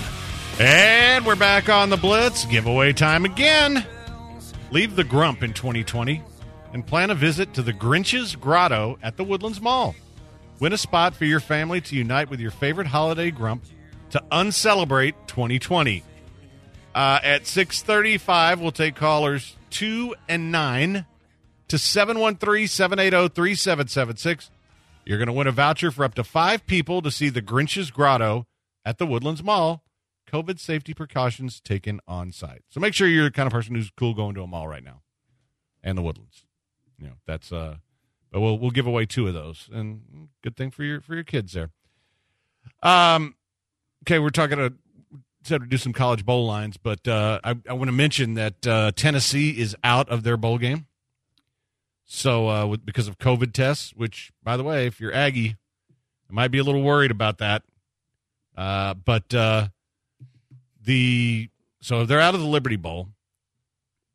[0.58, 2.46] And we're back on the Blitz.
[2.46, 3.84] Giveaway time again.
[4.70, 6.22] Leave the grump in 2020
[6.72, 9.94] and plan a visit to the Grinch's Grotto at the Woodlands Mall.
[10.60, 13.64] Win a spot for your family to unite with your favorite holiday grump
[14.12, 16.04] to uncelebrate 2020.
[16.98, 21.06] Uh, at 635, we'll take callers 2 and 9
[21.68, 24.50] to 713-780-3776.
[25.06, 27.92] You're going to win a voucher for up to five people to see the Grinch's
[27.92, 28.48] Grotto
[28.84, 29.84] at the Woodlands Mall.
[30.28, 32.64] COVID safety precautions taken on site.
[32.68, 34.82] So make sure you're the kind of person who's cool going to a mall right
[34.82, 35.02] now.
[35.84, 36.46] And the Woodlands.
[36.98, 37.76] You know, that's uh
[38.32, 39.70] but we'll we'll give away two of those.
[39.72, 41.70] And good thing for your for your kids there.
[42.82, 43.36] Um
[44.02, 44.72] okay, we're talking to
[45.42, 48.66] said we do some college bowl lines, but uh, I, I want to mention that
[48.66, 50.86] uh, Tennessee is out of their bowl game.
[52.04, 55.56] So uh, with, because of COVID tests, which by the way, if you're Aggie,
[56.28, 57.62] I might be a little worried about that.
[58.56, 59.68] Uh, but uh,
[60.82, 61.48] the
[61.80, 63.08] so they're out of the Liberty Bowl,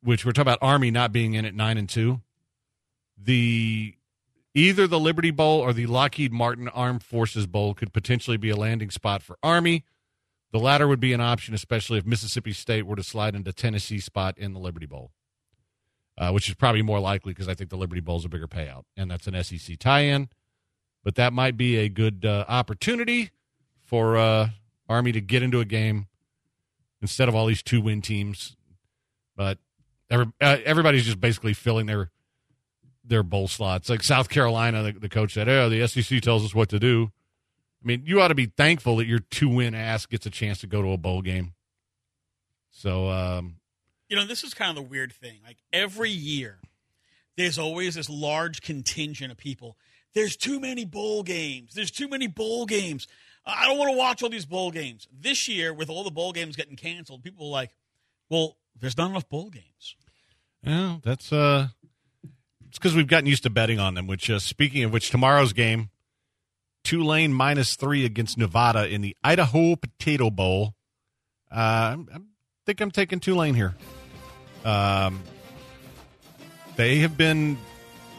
[0.02, 2.22] which we're talking about Army not being in at nine and two.
[3.18, 3.96] The
[4.54, 8.56] either the Liberty Bowl or the Lockheed Martin Armed Forces Bowl could potentially be a
[8.56, 9.86] landing spot for Army.
[10.54, 14.00] The latter would be an option, especially if Mississippi State were to slide into Tennessee
[14.00, 15.10] spot in the Liberty Bowl,
[16.16, 18.48] uh, which is probably more likely because I think the Liberty Bowl is a bigger
[18.48, 20.30] payout, and that's an SEC tie-in.
[21.04, 23.32] But that might be a good uh, opportunity
[23.84, 24.50] for uh,
[24.88, 26.06] Army to get into a game
[27.02, 28.56] instead of all these two-win teams.
[29.36, 29.58] But
[30.12, 32.12] every, uh, everybody's just basically filling their
[33.04, 33.90] their bowl slots.
[33.90, 37.12] Like South Carolina, the, the coach said, "Oh, the SEC tells us what to do."
[37.84, 40.60] I mean, you ought to be thankful that your two win ass gets a chance
[40.60, 41.54] to go to a bowl game.
[42.72, 43.58] So, um,
[44.10, 45.40] You know, this is kind of the weird thing.
[45.46, 46.60] Like every year,
[47.38, 49.78] there's always this large contingent of people.
[50.14, 51.74] There's too many bowl games.
[51.74, 53.08] There's too many bowl games.
[53.46, 55.08] I don't want to watch all these bowl games.
[55.12, 57.72] This year, with all the bowl games getting canceled, people are like,
[58.30, 59.96] well, there's not enough bowl games.
[60.64, 61.68] yeah, that's uh,
[62.70, 64.08] it's because we've gotten used to betting on them.
[64.08, 65.90] Which, uh, speaking of which, tomorrow's game,
[66.84, 70.74] Tulane minus three against Nevada in the Idaho Potato Bowl.
[71.52, 71.56] Uh,
[72.12, 72.28] I'm-
[72.66, 73.76] think I'm taking Tulane here.
[74.66, 75.22] Um,
[76.76, 77.58] they have been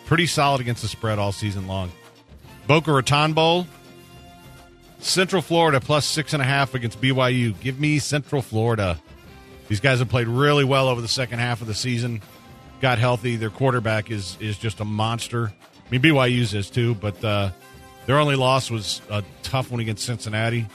[0.06, 1.90] pretty solid against the spread all season long.
[2.66, 3.66] Boca Raton Bowl,
[5.00, 7.58] Central Florida plus six and a half against BYU.
[7.60, 9.00] Give me Central Florida.
[9.68, 12.22] These guys have played really well over the second half of the season.
[12.80, 13.36] Got healthy.
[13.36, 15.52] Their quarterback is is just a monster.
[15.86, 17.50] I mean, BYU's is too, but uh,
[18.06, 20.66] their only loss was a tough one against Cincinnati.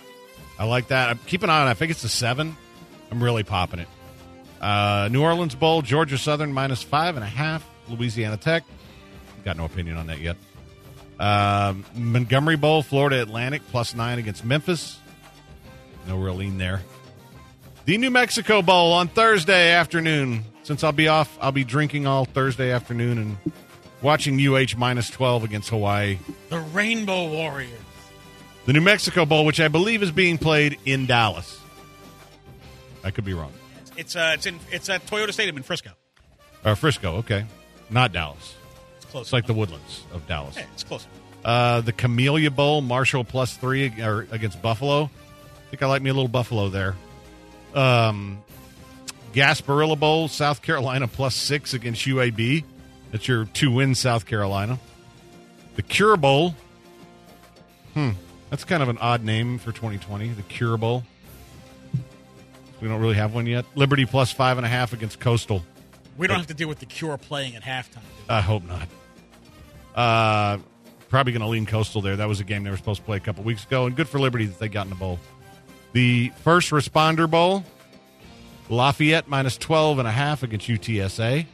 [0.58, 1.18] I like that.
[1.26, 1.68] Keep an eye on.
[1.68, 1.72] it.
[1.72, 2.58] I think it's a seven.
[3.12, 3.88] I'm really popping it.
[4.62, 7.66] Uh, New Orleans Bowl, Georgia Southern minus five and a half.
[7.88, 8.64] Louisiana Tech.
[9.46, 10.38] Got no opinion on that yet.
[11.20, 15.00] Um, Montgomery Bowl, Florida Atlantic plus nine against Memphis.
[16.08, 16.82] No real lean there.
[17.86, 20.44] The New Mexico Bowl on Thursday afternoon.
[20.64, 23.54] Since I'll be off, I'll be drinking all Thursday afternoon and
[24.02, 26.18] watching UH minus 12 against Hawaii.
[26.50, 27.72] The Rainbow Warriors.
[28.66, 31.60] The New Mexico Bowl, which I believe is being played in Dallas.
[33.04, 33.52] I could be wrong.
[33.98, 35.92] It's uh, it's in it's at Toyota Stadium in Frisco.
[36.64, 37.46] Or Frisco, okay.
[37.90, 38.56] Not Dallas.
[38.98, 39.26] It's close.
[39.28, 39.54] It's like the.
[39.54, 40.56] Woodlands of Dallas.
[40.56, 41.08] Hey, it's close.
[41.44, 45.04] Uh, the Camellia Bowl, Marshall plus three or against Buffalo.
[45.04, 46.96] I think I like me a little Buffalo there.
[47.74, 48.44] Um,
[49.34, 52.64] Gasparilla Bowl, South Carolina plus six against UAB.
[53.12, 54.80] That's your two wins, South Carolina.
[55.76, 56.56] The Cure Bowl.
[57.94, 58.12] Hmm.
[58.50, 60.30] That's kind of an odd name for 2020.
[60.30, 61.04] The Cure Bowl.
[62.82, 63.66] We don't really have one yet.
[63.76, 65.64] Liberty plus five and a half against Coastal.
[66.18, 68.04] We don't have to deal with the Cure playing at halftime.
[68.28, 68.88] I hope not.
[69.96, 70.58] Uh,
[71.10, 72.16] probably going to lean Coastal there.
[72.16, 74.08] That was a game they were supposed to play a couple weeks ago, and good
[74.08, 75.20] for Liberty that they got in the bowl.
[75.94, 77.64] The First Responder Bowl,
[78.70, 81.46] Lafayette minus 12 and a half against UTSA.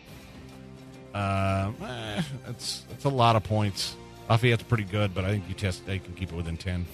[1.15, 3.95] Uh, eh, that's that's a lot of points.
[4.29, 6.85] Lafayette's pretty good, but I think UTSA can keep it within 10.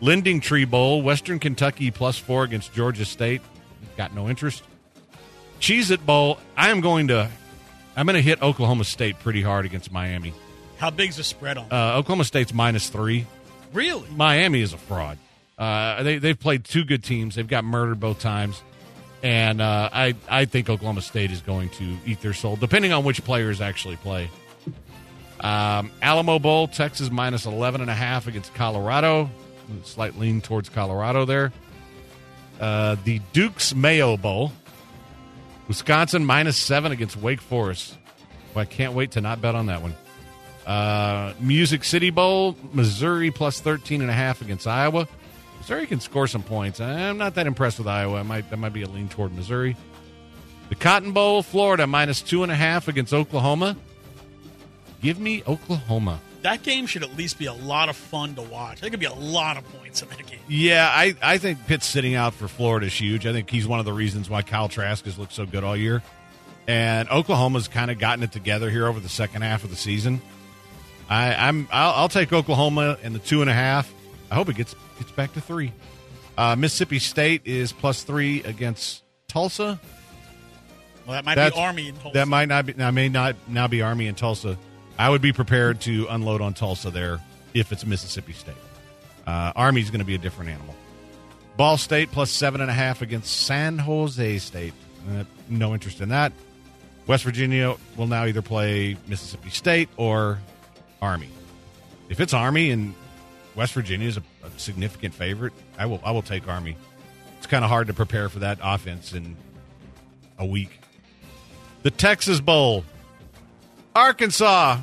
[0.00, 3.42] Lending Tree Bowl, Western Kentucky plus four against Georgia State.
[3.96, 4.62] Got no interest.
[5.60, 7.28] Cheez It Bowl, I am going to
[7.96, 10.32] I'm going to hit Oklahoma State pretty hard against Miami.
[10.78, 11.66] How big's the spread on?
[11.70, 13.26] Uh, Oklahoma State's minus three.
[13.72, 14.08] really?
[14.10, 15.18] Miami is a fraud.
[15.56, 17.34] Uh, they they've played two good teams.
[17.36, 18.62] They've got murdered both times,
[19.24, 23.04] and uh, I I think Oklahoma State is going to eat their soul, depending on
[23.04, 24.30] which players actually play.
[25.40, 29.30] Um, Alamo Bowl, Texas minus 11 and a half against Colorado.
[29.82, 31.52] Slight lean towards Colorado there.
[32.60, 34.52] Uh, the Dukes Mayo Bowl,
[35.68, 37.96] Wisconsin minus seven against Wake Forest.
[38.54, 39.94] Well, I can't wait to not bet on that one.
[40.66, 45.08] Uh, Music City Bowl, Missouri plus 13 and a half against Iowa.
[45.64, 46.78] Missouri can score some points.
[46.78, 48.20] I'm not that impressed with Iowa.
[48.20, 49.78] I might that might be a lean toward Missouri.
[50.68, 53.74] The Cotton Bowl, Florida minus two and a half against Oklahoma.
[55.00, 56.20] Give me Oklahoma.
[56.42, 58.82] That game should at least be a lot of fun to watch.
[58.82, 60.40] There could be a lot of points in that game.
[60.48, 63.26] Yeah, I, I think Pitts sitting out for Florida is huge.
[63.26, 65.76] I think he's one of the reasons why Kyle Trask has looked so good all
[65.76, 66.02] year.
[66.66, 70.20] And Oklahoma's kind of gotten it together here over the second half of the season.
[71.08, 73.90] I, I'm I'll, I'll take Oklahoma in the two and a half.
[74.30, 75.72] I hope it gets gets back to three.
[76.36, 79.78] Uh, Mississippi State is plus three against Tulsa.
[81.06, 82.18] Well, that might That's- be Army in Tulsa.
[82.18, 82.72] That might not be.
[82.72, 84.56] That may not now be Army in Tulsa.
[84.98, 87.20] I would be prepared to unload on Tulsa there
[87.52, 88.54] if it's Mississippi State.
[89.26, 90.74] Uh, Army's going to be a different animal.
[91.56, 94.72] Ball State plus seven and a half against San Jose State.
[95.10, 96.32] Uh, no interest in that.
[97.06, 100.38] West Virginia will now either play Mississippi State or
[101.02, 101.28] Army.
[102.08, 102.94] If it's Army and
[103.54, 106.76] West Virginia is a, a significant favorite, I will I will take Army.
[107.38, 109.36] It's kind of hard to prepare for that offense in
[110.38, 110.80] a week.
[111.82, 112.84] The Texas Bowl.
[113.94, 114.78] Arkansas,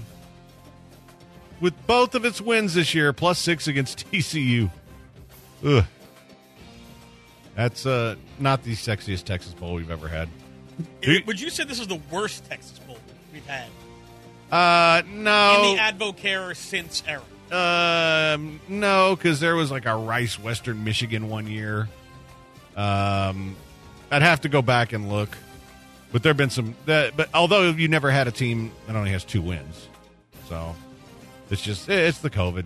[1.60, 4.70] with both of its wins this year, plus six against TCU.
[5.66, 5.84] Ugh.
[7.56, 10.30] That's uh, not the sexiest Texas Bowl we've ever had.
[11.28, 12.98] Would you say this is the worst Texas Bowl
[13.34, 13.68] we've had
[14.52, 15.64] Uh, no.
[15.72, 17.22] in the Advocare since era?
[17.52, 21.90] Um, no, because there was like a Rice Western Michigan one year.
[22.78, 23.58] Um,
[24.10, 25.38] I'd have to go back and look,
[26.14, 26.76] but there've been some.
[26.86, 29.88] That, but although you never had a team that only has two wins,
[30.48, 30.74] so
[31.50, 32.64] it's just it's the COVID.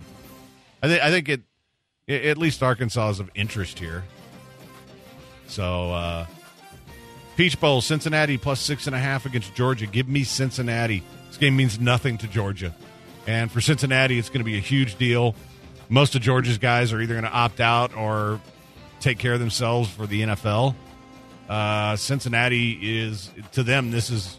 [0.82, 1.40] I think I think it,
[2.06, 4.04] it at least Arkansas is of interest here.
[5.48, 6.26] So uh,
[7.36, 9.86] Peach Bowl, Cincinnati plus six and a half against Georgia.
[9.86, 11.02] Give me Cincinnati.
[11.26, 12.72] This game means nothing to Georgia.
[13.26, 15.34] And for Cincinnati, it's going to be a huge deal.
[15.88, 18.40] Most of Georgia's guys are either going to opt out or
[19.00, 20.74] take care of themselves for the NFL.
[21.48, 24.38] Uh, Cincinnati is to them this is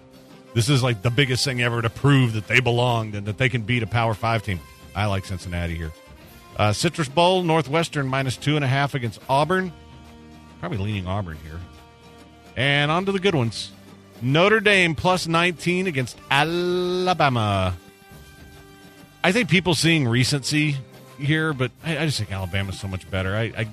[0.53, 3.47] this is like the biggest thing ever to prove that they belonged and that they
[3.47, 4.59] can beat a Power Five team.
[4.95, 5.93] I like Cincinnati here.
[6.57, 9.71] Uh, Citrus Bowl, Northwestern minus two and a half against Auburn.
[10.59, 11.59] Probably leaning Auburn here.
[12.55, 13.71] And on to the good ones.
[14.21, 17.77] Notre Dame plus 19 against Alabama.
[19.23, 20.77] I think people seeing recency
[21.19, 23.35] here, but I, I just think Alabama's so much better.
[23.35, 23.67] I, I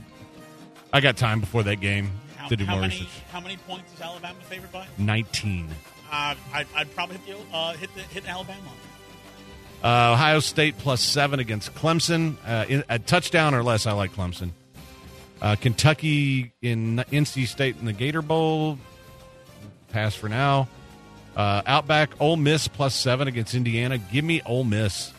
[0.92, 3.08] I got time before that game How, to do how more many research.
[3.32, 4.86] how many points is Alabama favored by?
[4.98, 5.68] 19.
[6.10, 8.60] Uh, I'd, I'd probably hit the uh, hit the hit Alabama.
[9.82, 12.36] Uh, Ohio State plus seven against Clemson.
[12.46, 14.50] Uh, in, a touchdown or less, I like Clemson.
[15.42, 18.78] Uh, Kentucky in NC State in the Gator Bowl.
[19.90, 20.68] Pass for now.
[21.36, 23.98] Uh, Outback, Ole Miss plus seven against Indiana.
[23.98, 25.12] Give me Ole Miss.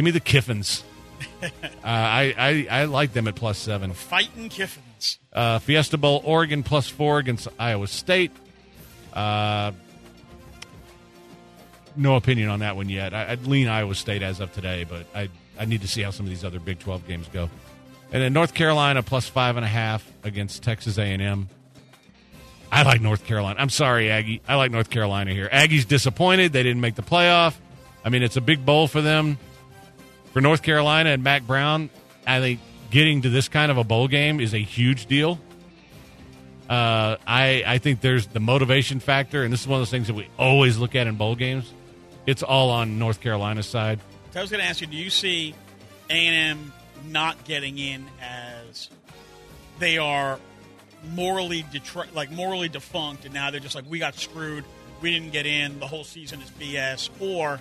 [0.00, 0.82] Give me the Kiffins.
[1.42, 1.48] uh,
[1.84, 2.34] I,
[2.70, 3.92] I I like them at plus seven.
[3.92, 5.18] Fighting Kiffins.
[5.30, 8.32] Uh, Fiesta Bowl, Oregon plus four against Iowa State.
[9.12, 9.72] Uh,
[11.96, 13.12] no opinion on that one yet.
[13.12, 16.12] I, I'd lean Iowa State as of today, but I I need to see how
[16.12, 17.50] some of these other Big Twelve games go.
[18.10, 21.50] And then North Carolina plus five and a half against Texas A and M.
[22.72, 23.60] I like North Carolina.
[23.60, 24.40] I'm sorry, Aggie.
[24.48, 25.50] I like North Carolina here.
[25.52, 27.54] Aggie's disappointed they didn't make the playoff.
[28.02, 29.36] I mean, it's a big bowl for them.
[30.32, 31.90] For North Carolina and Mack Brown,
[32.26, 35.40] I think getting to this kind of a bowl game is a huge deal.
[36.68, 40.06] Uh, I I think there's the motivation factor, and this is one of those things
[40.06, 41.72] that we always look at in bowl games.
[42.26, 43.98] It's all on North Carolina's side.
[44.36, 45.54] I was going to ask you: Do you see
[46.10, 46.72] A and M
[47.08, 48.88] not getting in as
[49.80, 50.38] they are
[51.14, 54.64] morally detri- like morally defunct, and now they're just like we got screwed,
[55.00, 57.60] we didn't get in, the whole season is BS, or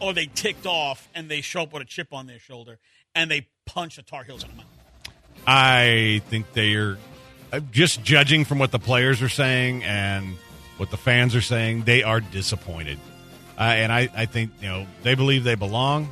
[0.00, 2.78] or they ticked off and they show up with a chip on their shoulder
[3.14, 4.66] and they punch the Tar Heels in the mouth.
[5.46, 6.98] I think they are
[7.52, 10.36] uh, just judging from what the players are saying and
[10.76, 11.82] what the fans are saying.
[11.82, 12.98] They are disappointed,
[13.58, 16.08] uh, and I, I think you know they believe they belong.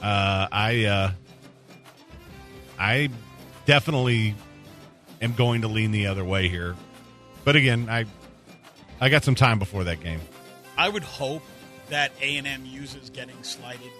[0.00, 1.10] Uh, I uh,
[2.78, 3.10] I
[3.66, 4.34] definitely
[5.20, 6.74] am going to lean the other way here,
[7.44, 8.06] but again, I
[9.00, 10.20] I got some time before that game.
[10.78, 11.42] I would hope
[11.92, 13.90] that A and M uses getting slighted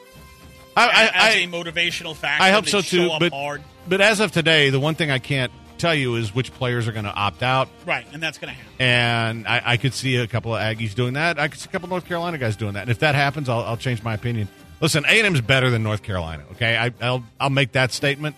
[0.76, 2.42] I, I, as I- a motivational factor.
[2.42, 3.10] I hope so too.
[3.18, 3.62] But hard.
[3.88, 6.92] but as of today, the one thing I can't tell you is which players are
[6.92, 7.68] going to opt out.
[7.86, 8.72] right, and that's going to happen.
[8.78, 11.38] And I, I could see a couple of Aggies doing that.
[11.38, 12.82] I could see a couple of North Carolina guys doing that.
[12.82, 14.48] And if that happens, I'll, I'll change my opinion.
[14.80, 16.44] Listen, A and M's better than North Carolina.
[16.52, 18.36] Okay, I, I'll I'll make that statement.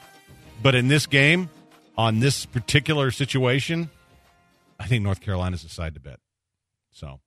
[0.62, 1.50] But in this game,
[1.96, 3.90] on this particular situation,
[4.80, 6.18] I think North Carolina's the side to bet.
[6.92, 7.20] So,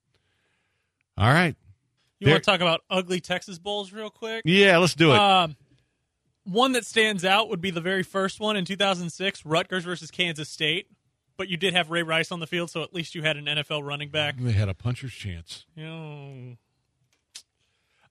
[1.16, 1.54] all right,
[2.20, 4.42] You There- want to talk about ugly Texas bowls real quick?
[4.44, 5.18] yeah, let's do it.
[5.18, 5.56] Um,
[6.44, 10.48] one that stands out would be the very first one in 2006, Rutgers versus Kansas
[10.48, 10.88] State.
[11.36, 13.44] But you did have Ray Rice on the field, so at least you had an
[13.46, 14.36] NFL running back.
[14.38, 15.66] they had a puncher's chance.
[15.76, 16.56] You know,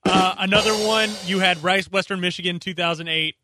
[0.06, 3.36] Uh, another one, you had Rice, Western Michigan, 2008.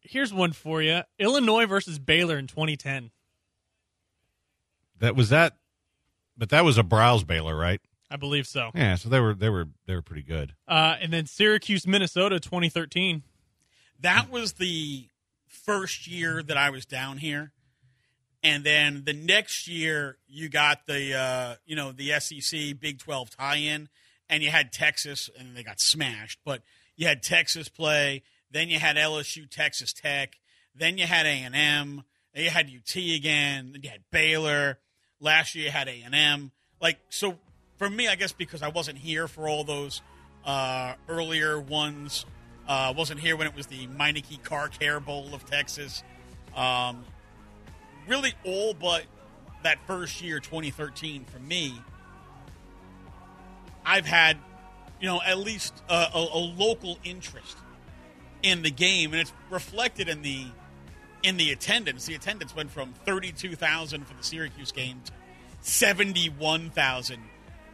[0.00, 3.12] Here's one for you Illinois versus Baylor in 2010.
[4.98, 5.58] That was that,
[6.36, 7.80] but that was a Briles Baylor, right?
[8.10, 8.70] I believe so.
[8.74, 10.54] Yeah, so they were they were they were pretty good.
[10.66, 13.22] Uh, and then Syracuse, Minnesota, 2013.
[14.00, 15.08] That was the
[15.46, 17.52] first year that I was down here,
[18.42, 23.30] and then the next year you got the uh, you know the SEC Big Twelve
[23.30, 23.88] tie-in,
[24.28, 26.38] and you had Texas, and they got smashed.
[26.44, 26.62] But
[26.96, 30.38] you had Texas play, then you had LSU, Texas Tech,
[30.74, 32.04] then you had A and M,
[32.34, 34.78] you had UT again, then you had Baylor.
[35.20, 36.52] Last year you had A and M.
[36.80, 37.36] Like so,
[37.78, 40.02] for me, I guess because I wasn't here for all those
[40.44, 42.26] uh, earlier ones.
[42.68, 46.02] Uh, wasn't here when it was the Meineke Car Care Bowl of Texas.
[46.54, 47.04] Um,
[48.06, 49.04] really, all but
[49.62, 51.80] that first year, 2013, for me,
[53.86, 54.36] I've had,
[55.00, 57.56] you know, at least a, a, a local interest
[58.42, 60.46] in the game, and it's reflected in the
[61.22, 62.06] in the attendance.
[62.06, 65.12] The attendance went from 32,000 for the Syracuse game to
[65.62, 67.18] 71,000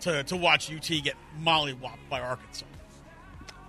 [0.04, 2.66] to to watch UT get mollywopped by Arkansas.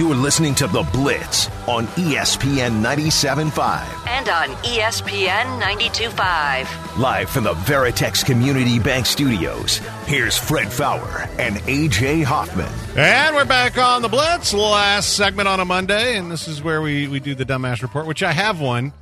[0.01, 4.09] You are listening to The Blitz on ESPN 97.5.
[4.09, 6.97] And on ESPN 92.5.
[6.97, 9.77] Live from the Veritex Community Bank Studios,
[10.07, 12.73] here's Fred Faour and AJ Hoffman.
[12.97, 16.81] And we're back on the Blitz, last segment on a Monday, and this is where
[16.81, 18.95] we, we do the dumbass report, which I have one.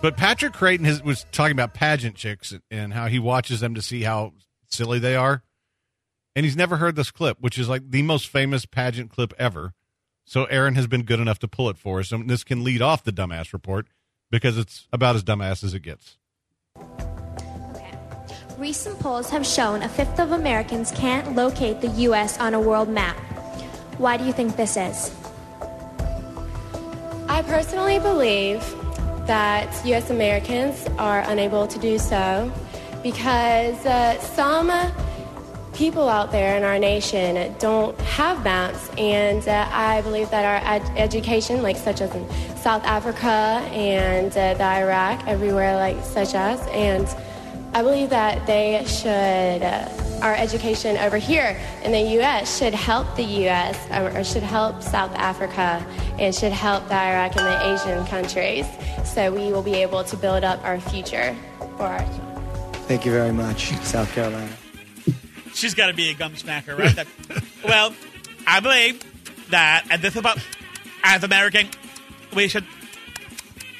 [0.00, 3.82] But Patrick Creighton has, was talking about pageant chicks and how he watches them to
[3.82, 4.32] see how
[4.70, 5.42] silly they are.
[6.34, 9.74] And he's never heard this clip, which is like the most famous pageant clip ever.
[10.24, 12.80] So Aaron has been good enough to pull it for us, and this can lead
[12.80, 13.86] off the dumbass report
[14.30, 16.16] because it's about as dumbass as it gets.
[18.58, 22.38] Recent polls have shown a fifth of Americans can't locate the U.S.
[22.38, 23.16] on a world map.
[23.98, 25.14] Why do you think this is?
[27.28, 28.60] I personally believe
[29.26, 30.10] that U.S.
[30.10, 32.52] Americans are unable to do so
[33.02, 34.70] because uh, some
[35.74, 40.74] people out there in our nation don't have maps, and uh, I believe that our
[40.74, 43.28] ed- education, like such as in South Africa
[43.72, 47.08] and uh, the Iraq, everywhere like such as, and
[47.74, 49.88] I believe that they should, uh,
[50.22, 52.58] our education over here in the U.S.
[52.58, 53.76] should help the U.S.
[53.90, 55.84] or or should help South Africa
[56.18, 58.66] and should help the Iraq and the Asian countries,
[59.04, 61.34] so we will be able to build up our future
[61.76, 62.28] for our children.
[62.86, 64.50] Thank you very much, South Carolina.
[65.62, 66.96] She's got to be a gum smacker, right?
[66.96, 67.06] That-
[67.64, 67.94] well,
[68.48, 69.00] I believe
[69.50, 70.38] that, and this is about
[71.04, 71.68] as American,
[72.34, 72.64] we should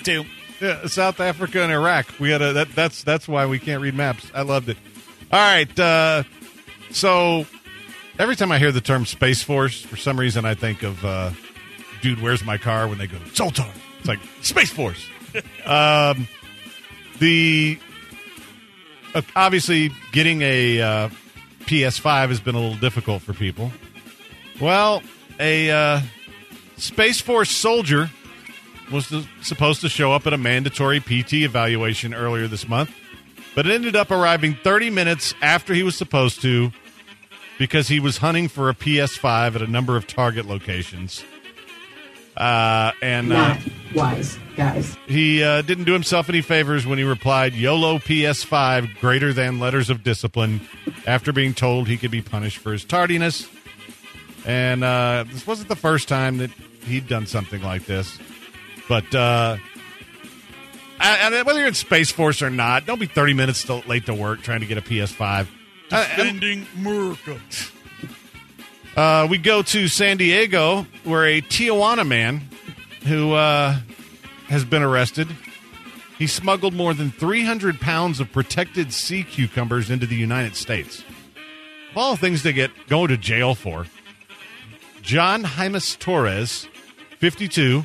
[0.04, 0.24] do.
[0.60, 2.06] Yeah, South Africa and Iraq.
[2.20, 2.72] We got to that.
[2.76, 4.30] That's that's why we can't read maps.
[4.32, 4.76] I loved it.
[5.32, 6.22] All right, uh,
[6.92, 7.46] so
[8.16, 11.32] every time I hear the term Space Force, for some reason I think of uh,
[12.00, 12.86] dude, where's my car?
[12.86, 13.66] When they go Zoltan,
[13.98, 15.04] it's like Space Force.
[15.66, 16.28] um,
[17.18, 17.76] the
[19.16, 21.08] uh, obviously getting a uh,
[21.66, 23.72] PS5 has been a little difficult for people.
[24.60, 25.02] Well,
[25.40, 26.00] a uh,
[26.76, 28.10] Space Force soldier
[28.90, 32.94] was to, supposed to show up at a mandatory PT evaluation earlier this month,
[33.54, 36.70] but it ended up arriving 30 minutes after he was supposed to
[37.58, 41.24] because he was hunting for a PS5 at a number of Target locations.
[42.36, 43.58] Uh, and uh, Not
[43.94, 44.96] wise, guys.
[45.06, 49.90] he uh, didn't do himself any favors when he replied YOLO PS5 greater than letters
[49.90, 50.60] of discipline
[51.06, 53.48] after being told he could be punished for his tardiness.
[54.46, 56.50] And uh, this wasn't the first time that
[56.84, 58.18] he'd done something like this.
[58.88, 59.56] But uh,
[60.98, 64.06] I, I, whether you're in Space Force or not, don't be 30 minutes to, late
[64.06, 65.46] to work trying to get a PS5.
[65.90, 67.38] Defending America.
[68.96, 72.42] Uh, we go to San Diego, where a Tijuana man
[73.06, 73.76] who uh,
[74.48, 75.28] has been arrested.
[76.18, 81.02] he smuggled more than 300 pounds of protected sea cucumbers into the United States.
[81.90, 83.86] Of all things to get going to jail for,
[85.00, 86.68] John Jaimes Torres,
[87.18, 87.84] 52,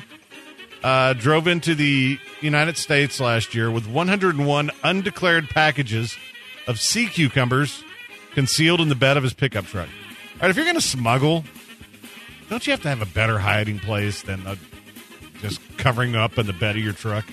[0.84, 6.16] uh, drove into the United States last year with 101 undeclared packages
[6.66, 7.82] of sea cucumbers
[8.34, 9.88] concealed in the bed of his pickup truck.
[10.40, 11.44] Right, if you're going to smuggle,
[12.48, 14.54] don't you have to have a better hiding place than uh,
[15.40, 17.24] just covering up in the bed of your truck?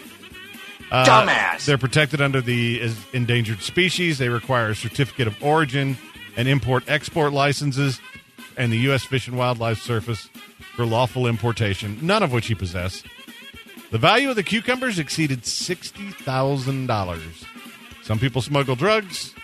[0.89, 1.65] Uh, Dumbass.
[1.65, 4.17] They're protected under the endangered species.
[4.17, 5.97] They require a certificate of origin
[6.35, 8.01] and import export licenses
[8.57, 9.03] and the U.S.
[9.03, 10.29] Fish and Wildlife Service
[10.75, 13.05] for lawful importation, none of which he possessed.
[13.91, 17.45] The value of the cucumbers exceeded $60,000.
[18.03, 19.34] Some people smuggle drugs,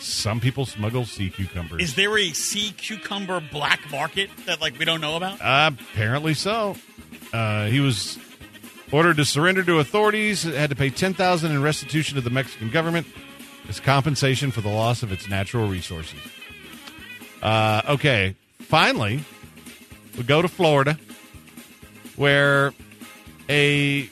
[0.00, 1.82] some people smuggle sea cucumbers.
[1.82, 5.40] Is there a sea cucumber black market that like we don't know about?
[5.40, 6.76] Uh, apparently so.
[7.32, 8.18] Uh, he was
[8.90, 10.42] ordered to surrender to authorities.
[10.42, 13.06] Had to pay ten thousand in restitution to the Mexican government
[13.68, 16.18] as compensation for the loss of its natural resources.
[17.42, 19.20] Uh, okay, finally,
[20.16, 20.98] we go to Florida,
[22.16, 22.72] where
[23.48, 24.10] a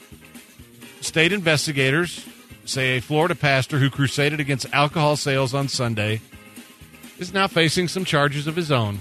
[1.01, 2.25] state investigators
[2.69, 6.21] say a Florida pastor who crusaded against alcohol sales on Sunday
[7.17, 8.99] is now facing some charges of his own.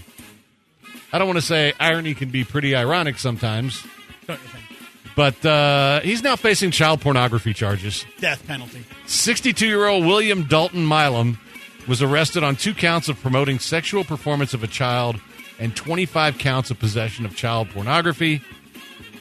[1.12, 3.84] I don't want to say irony can be pretty ironic sometimes,
[4.26, 4.64] Don't you think?
[5.14, 8.04] but uh, he's now facing child pornography charges.
[8.20, 8.84] Death penalty.
[9.06, 11.38] 62 year old William Dalton Milam
[11.86, 15.20] was arrested on two counts of promoting sexual performance of a child
[15.58, 18.42] and 25 counts of possession of child pornography.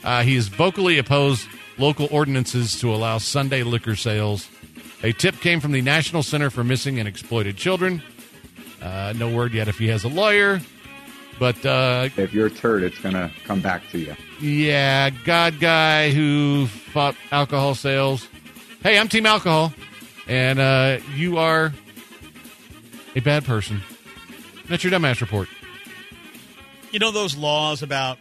[0.03, 4.47] Uh, he has vocally opposed local ordinances to allow Sunday liquor sales.
[5.03, 8.01] A tip came from the National Center for Missing and Exploited Children.
[8.81, 10.59] Uh, no word yet if he has a lawyer,
[11.39, 14.15] but uh, If you're a turd, it's going to come back to you.
[14.41, 18.27] yeah, God guy who fought alcohol sales.
[18.81, 19.73] Hey, I'm Team Alcohol,
[20.27, 21.73] and uh, you are
[23.15, 23.81] a bad person.
[24.67, 25.47] That's your dumbass report.
[26.91, 28.17] You know those laws about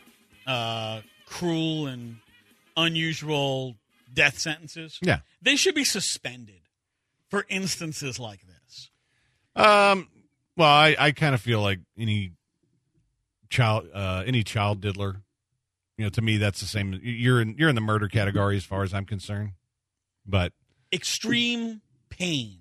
[0.47, 2.17] uh, cruel and
[2.77, 3.77] unusual
[4.13, 4.99] death sentences?
[5.03, 5.21] Yeah.
[5.43, 6.61] They should be suspended
[7.29, 8.91] for instances like this.
[9.55, 10.09] Um,
[10.57, 12.33] well, I, I kind of feel like any
[13.51, 15.23] child, uh, any child diddler,
[15.97, 16.99] you know, to me that's the same.
[17.03, 19.53] You're in you're in the murder category as far as I'm concerned.
[20.27, 20.53] But
[20.93, 22.59] Extreme pain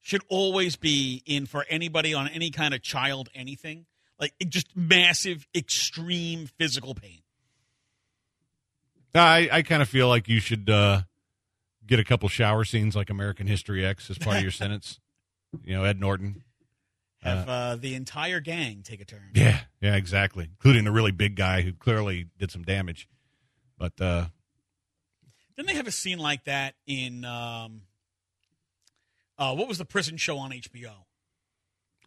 [0.00, 3.86] should always be in for anybody on any kind of child anything.
[4.18, 7.20] Like it just massive, extreme physical pain.
[9.22, 11.02] I I kind of feel like you should uh,
[11.86, 15.00] get a couple shower scenes like American History X as part of your sentence.
[15.64, 16.42] You know, Ed Norton.
[17.22, 19.30] Have uh, the entire gang take a turn.
[19.34, 20.44] Yeah, yeah, exactly.
[20.44, 23.08] Including the really big guy who clearly did some damage.
[23.78, 24.26] But uh
[25.56, 27.82] Didn't they have a scene like that in um,
[29.38, 30.92] uh, what was the prison show on HBO?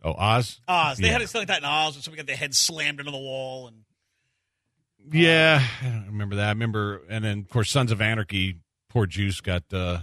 [0.03, 0.61] oh, Oz.
[0.67, 0.97] Oz.
[0.97, 1.13] They yeah.
[1.13, 3.17] had a scene like that in Oz, where somebody got their head slammed into the
[3.17, 3.83] wall, and
[5.11, 6.45] Yeah, I don't remember that.
[6.47, 8.57] I remember, and then of course, Sons of Anarchy.
[8.89, 9.99] Poor Juice got uh,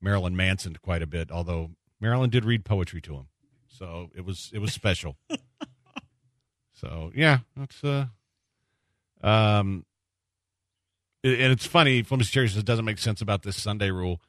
[0.00, 1.30] Marilyn Manson quite a bit.
[1.30, 3.26] Although Marilyn did read poetry to him,
[3.68, 5.16] so it was it was special.
[6.72, 8.06] so yeah, that's uh,
[9.22, 9.84] um,
[11.22, 12.02] it- and it's funny.
[12.02, 14.20] Flimsy Cherry says it doesn't make sense about this Sunday rule.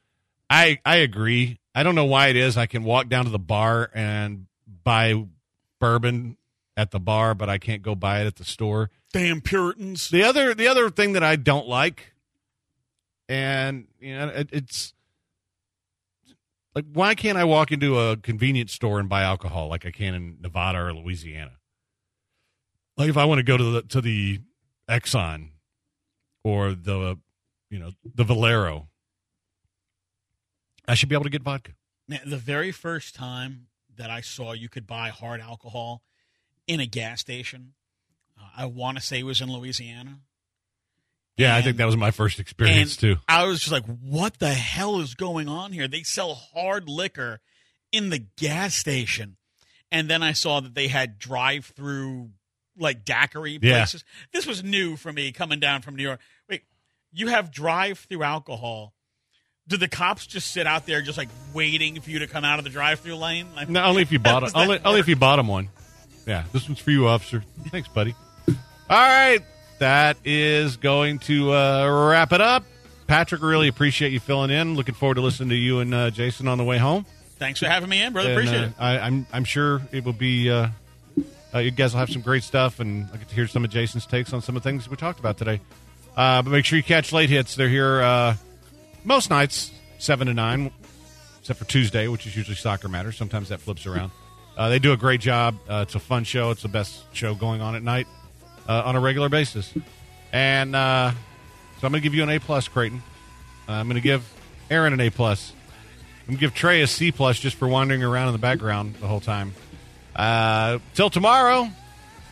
[0.48, 1.58] I I agree.
[1.74, 2.56] I don't know why it is.
[2.56, 4.46] I can walk down to the bar and
[4.84, 5.24] buy
[5.80, 6.36] bourbon
[6.76, 8.90] at the bar, but I can't go buy it at the store.
[9.12, 10.08] damn Puritans.
[10.10, 12.12] The other the other thing that I don't like,
[13.28, 14.92] and you know, it, it's
[16.74, 20.14] like why can't I walk into a convenience store and buy alcohol like I can
[20.14, 21.52] in Nevada or Louisiana?
[22.96, 24.40] Like if I want to go to the to the
[24.88, 25.50] Exxon
[26.44, 27.18] or the
[27.70, 28.88] you know the Valero,
[30.86, 31.72] I should be able to get vodka.
[32.08, 33.66] Man, the very first time
[33.96, 36.02] that I saw you could buy hard alcohol
[36.66, 37.72] in a gas station,
[38.40, 40.18] uh, I want to say it was in Louisiana.
[41.36, 43.16] Yeah, I think that was my first experience too.
[43.28, 45.86] I was just like, what the hell is going on here?
[45.86, 47.40] They sell hard liquor
[47.92, 49.36] in the gas station.
[49.92, 52.30] And then I saw that they had drive through
[52.78, 53.78] like daiquiri Yeah.
[53.80, 54.02] places.
[54.32, 56.20] This was new for me coming down from New York.
[56.48, 56.62] Wait,
[57.12, 58.94] you have drive through alcohol.
[59.68, 62.58] Do the cops just sit out there just like waiting for you to come out
[62.58, 63.48] of the drive through lane?
[63.54, 65.68] Like, No, only if you bought that Only, only if you bought them one.
[66.26, 67.42] Yeah, this one's for you, officer.
[67.68, 68.14] Thanks, buddy.
[68.48, 68.54] All
[68.88, 69.40] right,
[69.78, 72.64] that is going to uh, wrap it up.
[73.06, 74.74] Patrick, really appreciate you filling in.
[74.74, 77.06] Looking forward to listening to you and uh, Jason on the way home.
[77.38, 78.30] Thanks for having me in, brother.
[78.30, 78.74] And, Appreciate uh, it.
[78.78, 80.50] I, I'm I'm sure it will be.
[80.50, 80.68] Uh,
[81.54, 83.70] uh, you guys will have some great stuff, and I get to hear some of
[83.70, 85.60] Jason's takes on some of the things we talked about today.
[86.16, 87.54] Uh, but make sure you catch late hits.
[87.54, 88.36] They're here uh,
[89.04, 90.70] most nights 7 to 9,
[91.40, 93.16] except for Tuesday, which is usually Soccer Matters.
[93.16, 94.10] Sometimes that flips around.
[94.56, 95.56] Uh, they do a great job.
[95.68, 96.50] Uh, it's a fun show.
[96.50, 98.06] It's the best show going on at night
[98.68, 99.72] uh, on a regular basis.
[100.32, 103.02] And uh, so I'm going to give you an A plus, Creighton.
[103.68, 104.24] Uh, I'm going to give
[104.70, 105.52] Aaron an A plus.
[106.20, 108.94] I'm going to give Trey a C plus just for wandering around in the background
[108.96, 109.54] the whole time.
[110.14, 111.68] Uh, till tomorrow,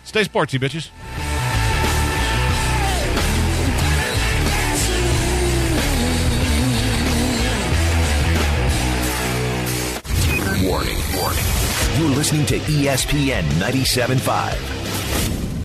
[0.05, 0.91] stay sportsy, bitches.
[10.67, 11.64] Warning, warning.
[11.97, 15.45] You're listening to ESPN 97.5.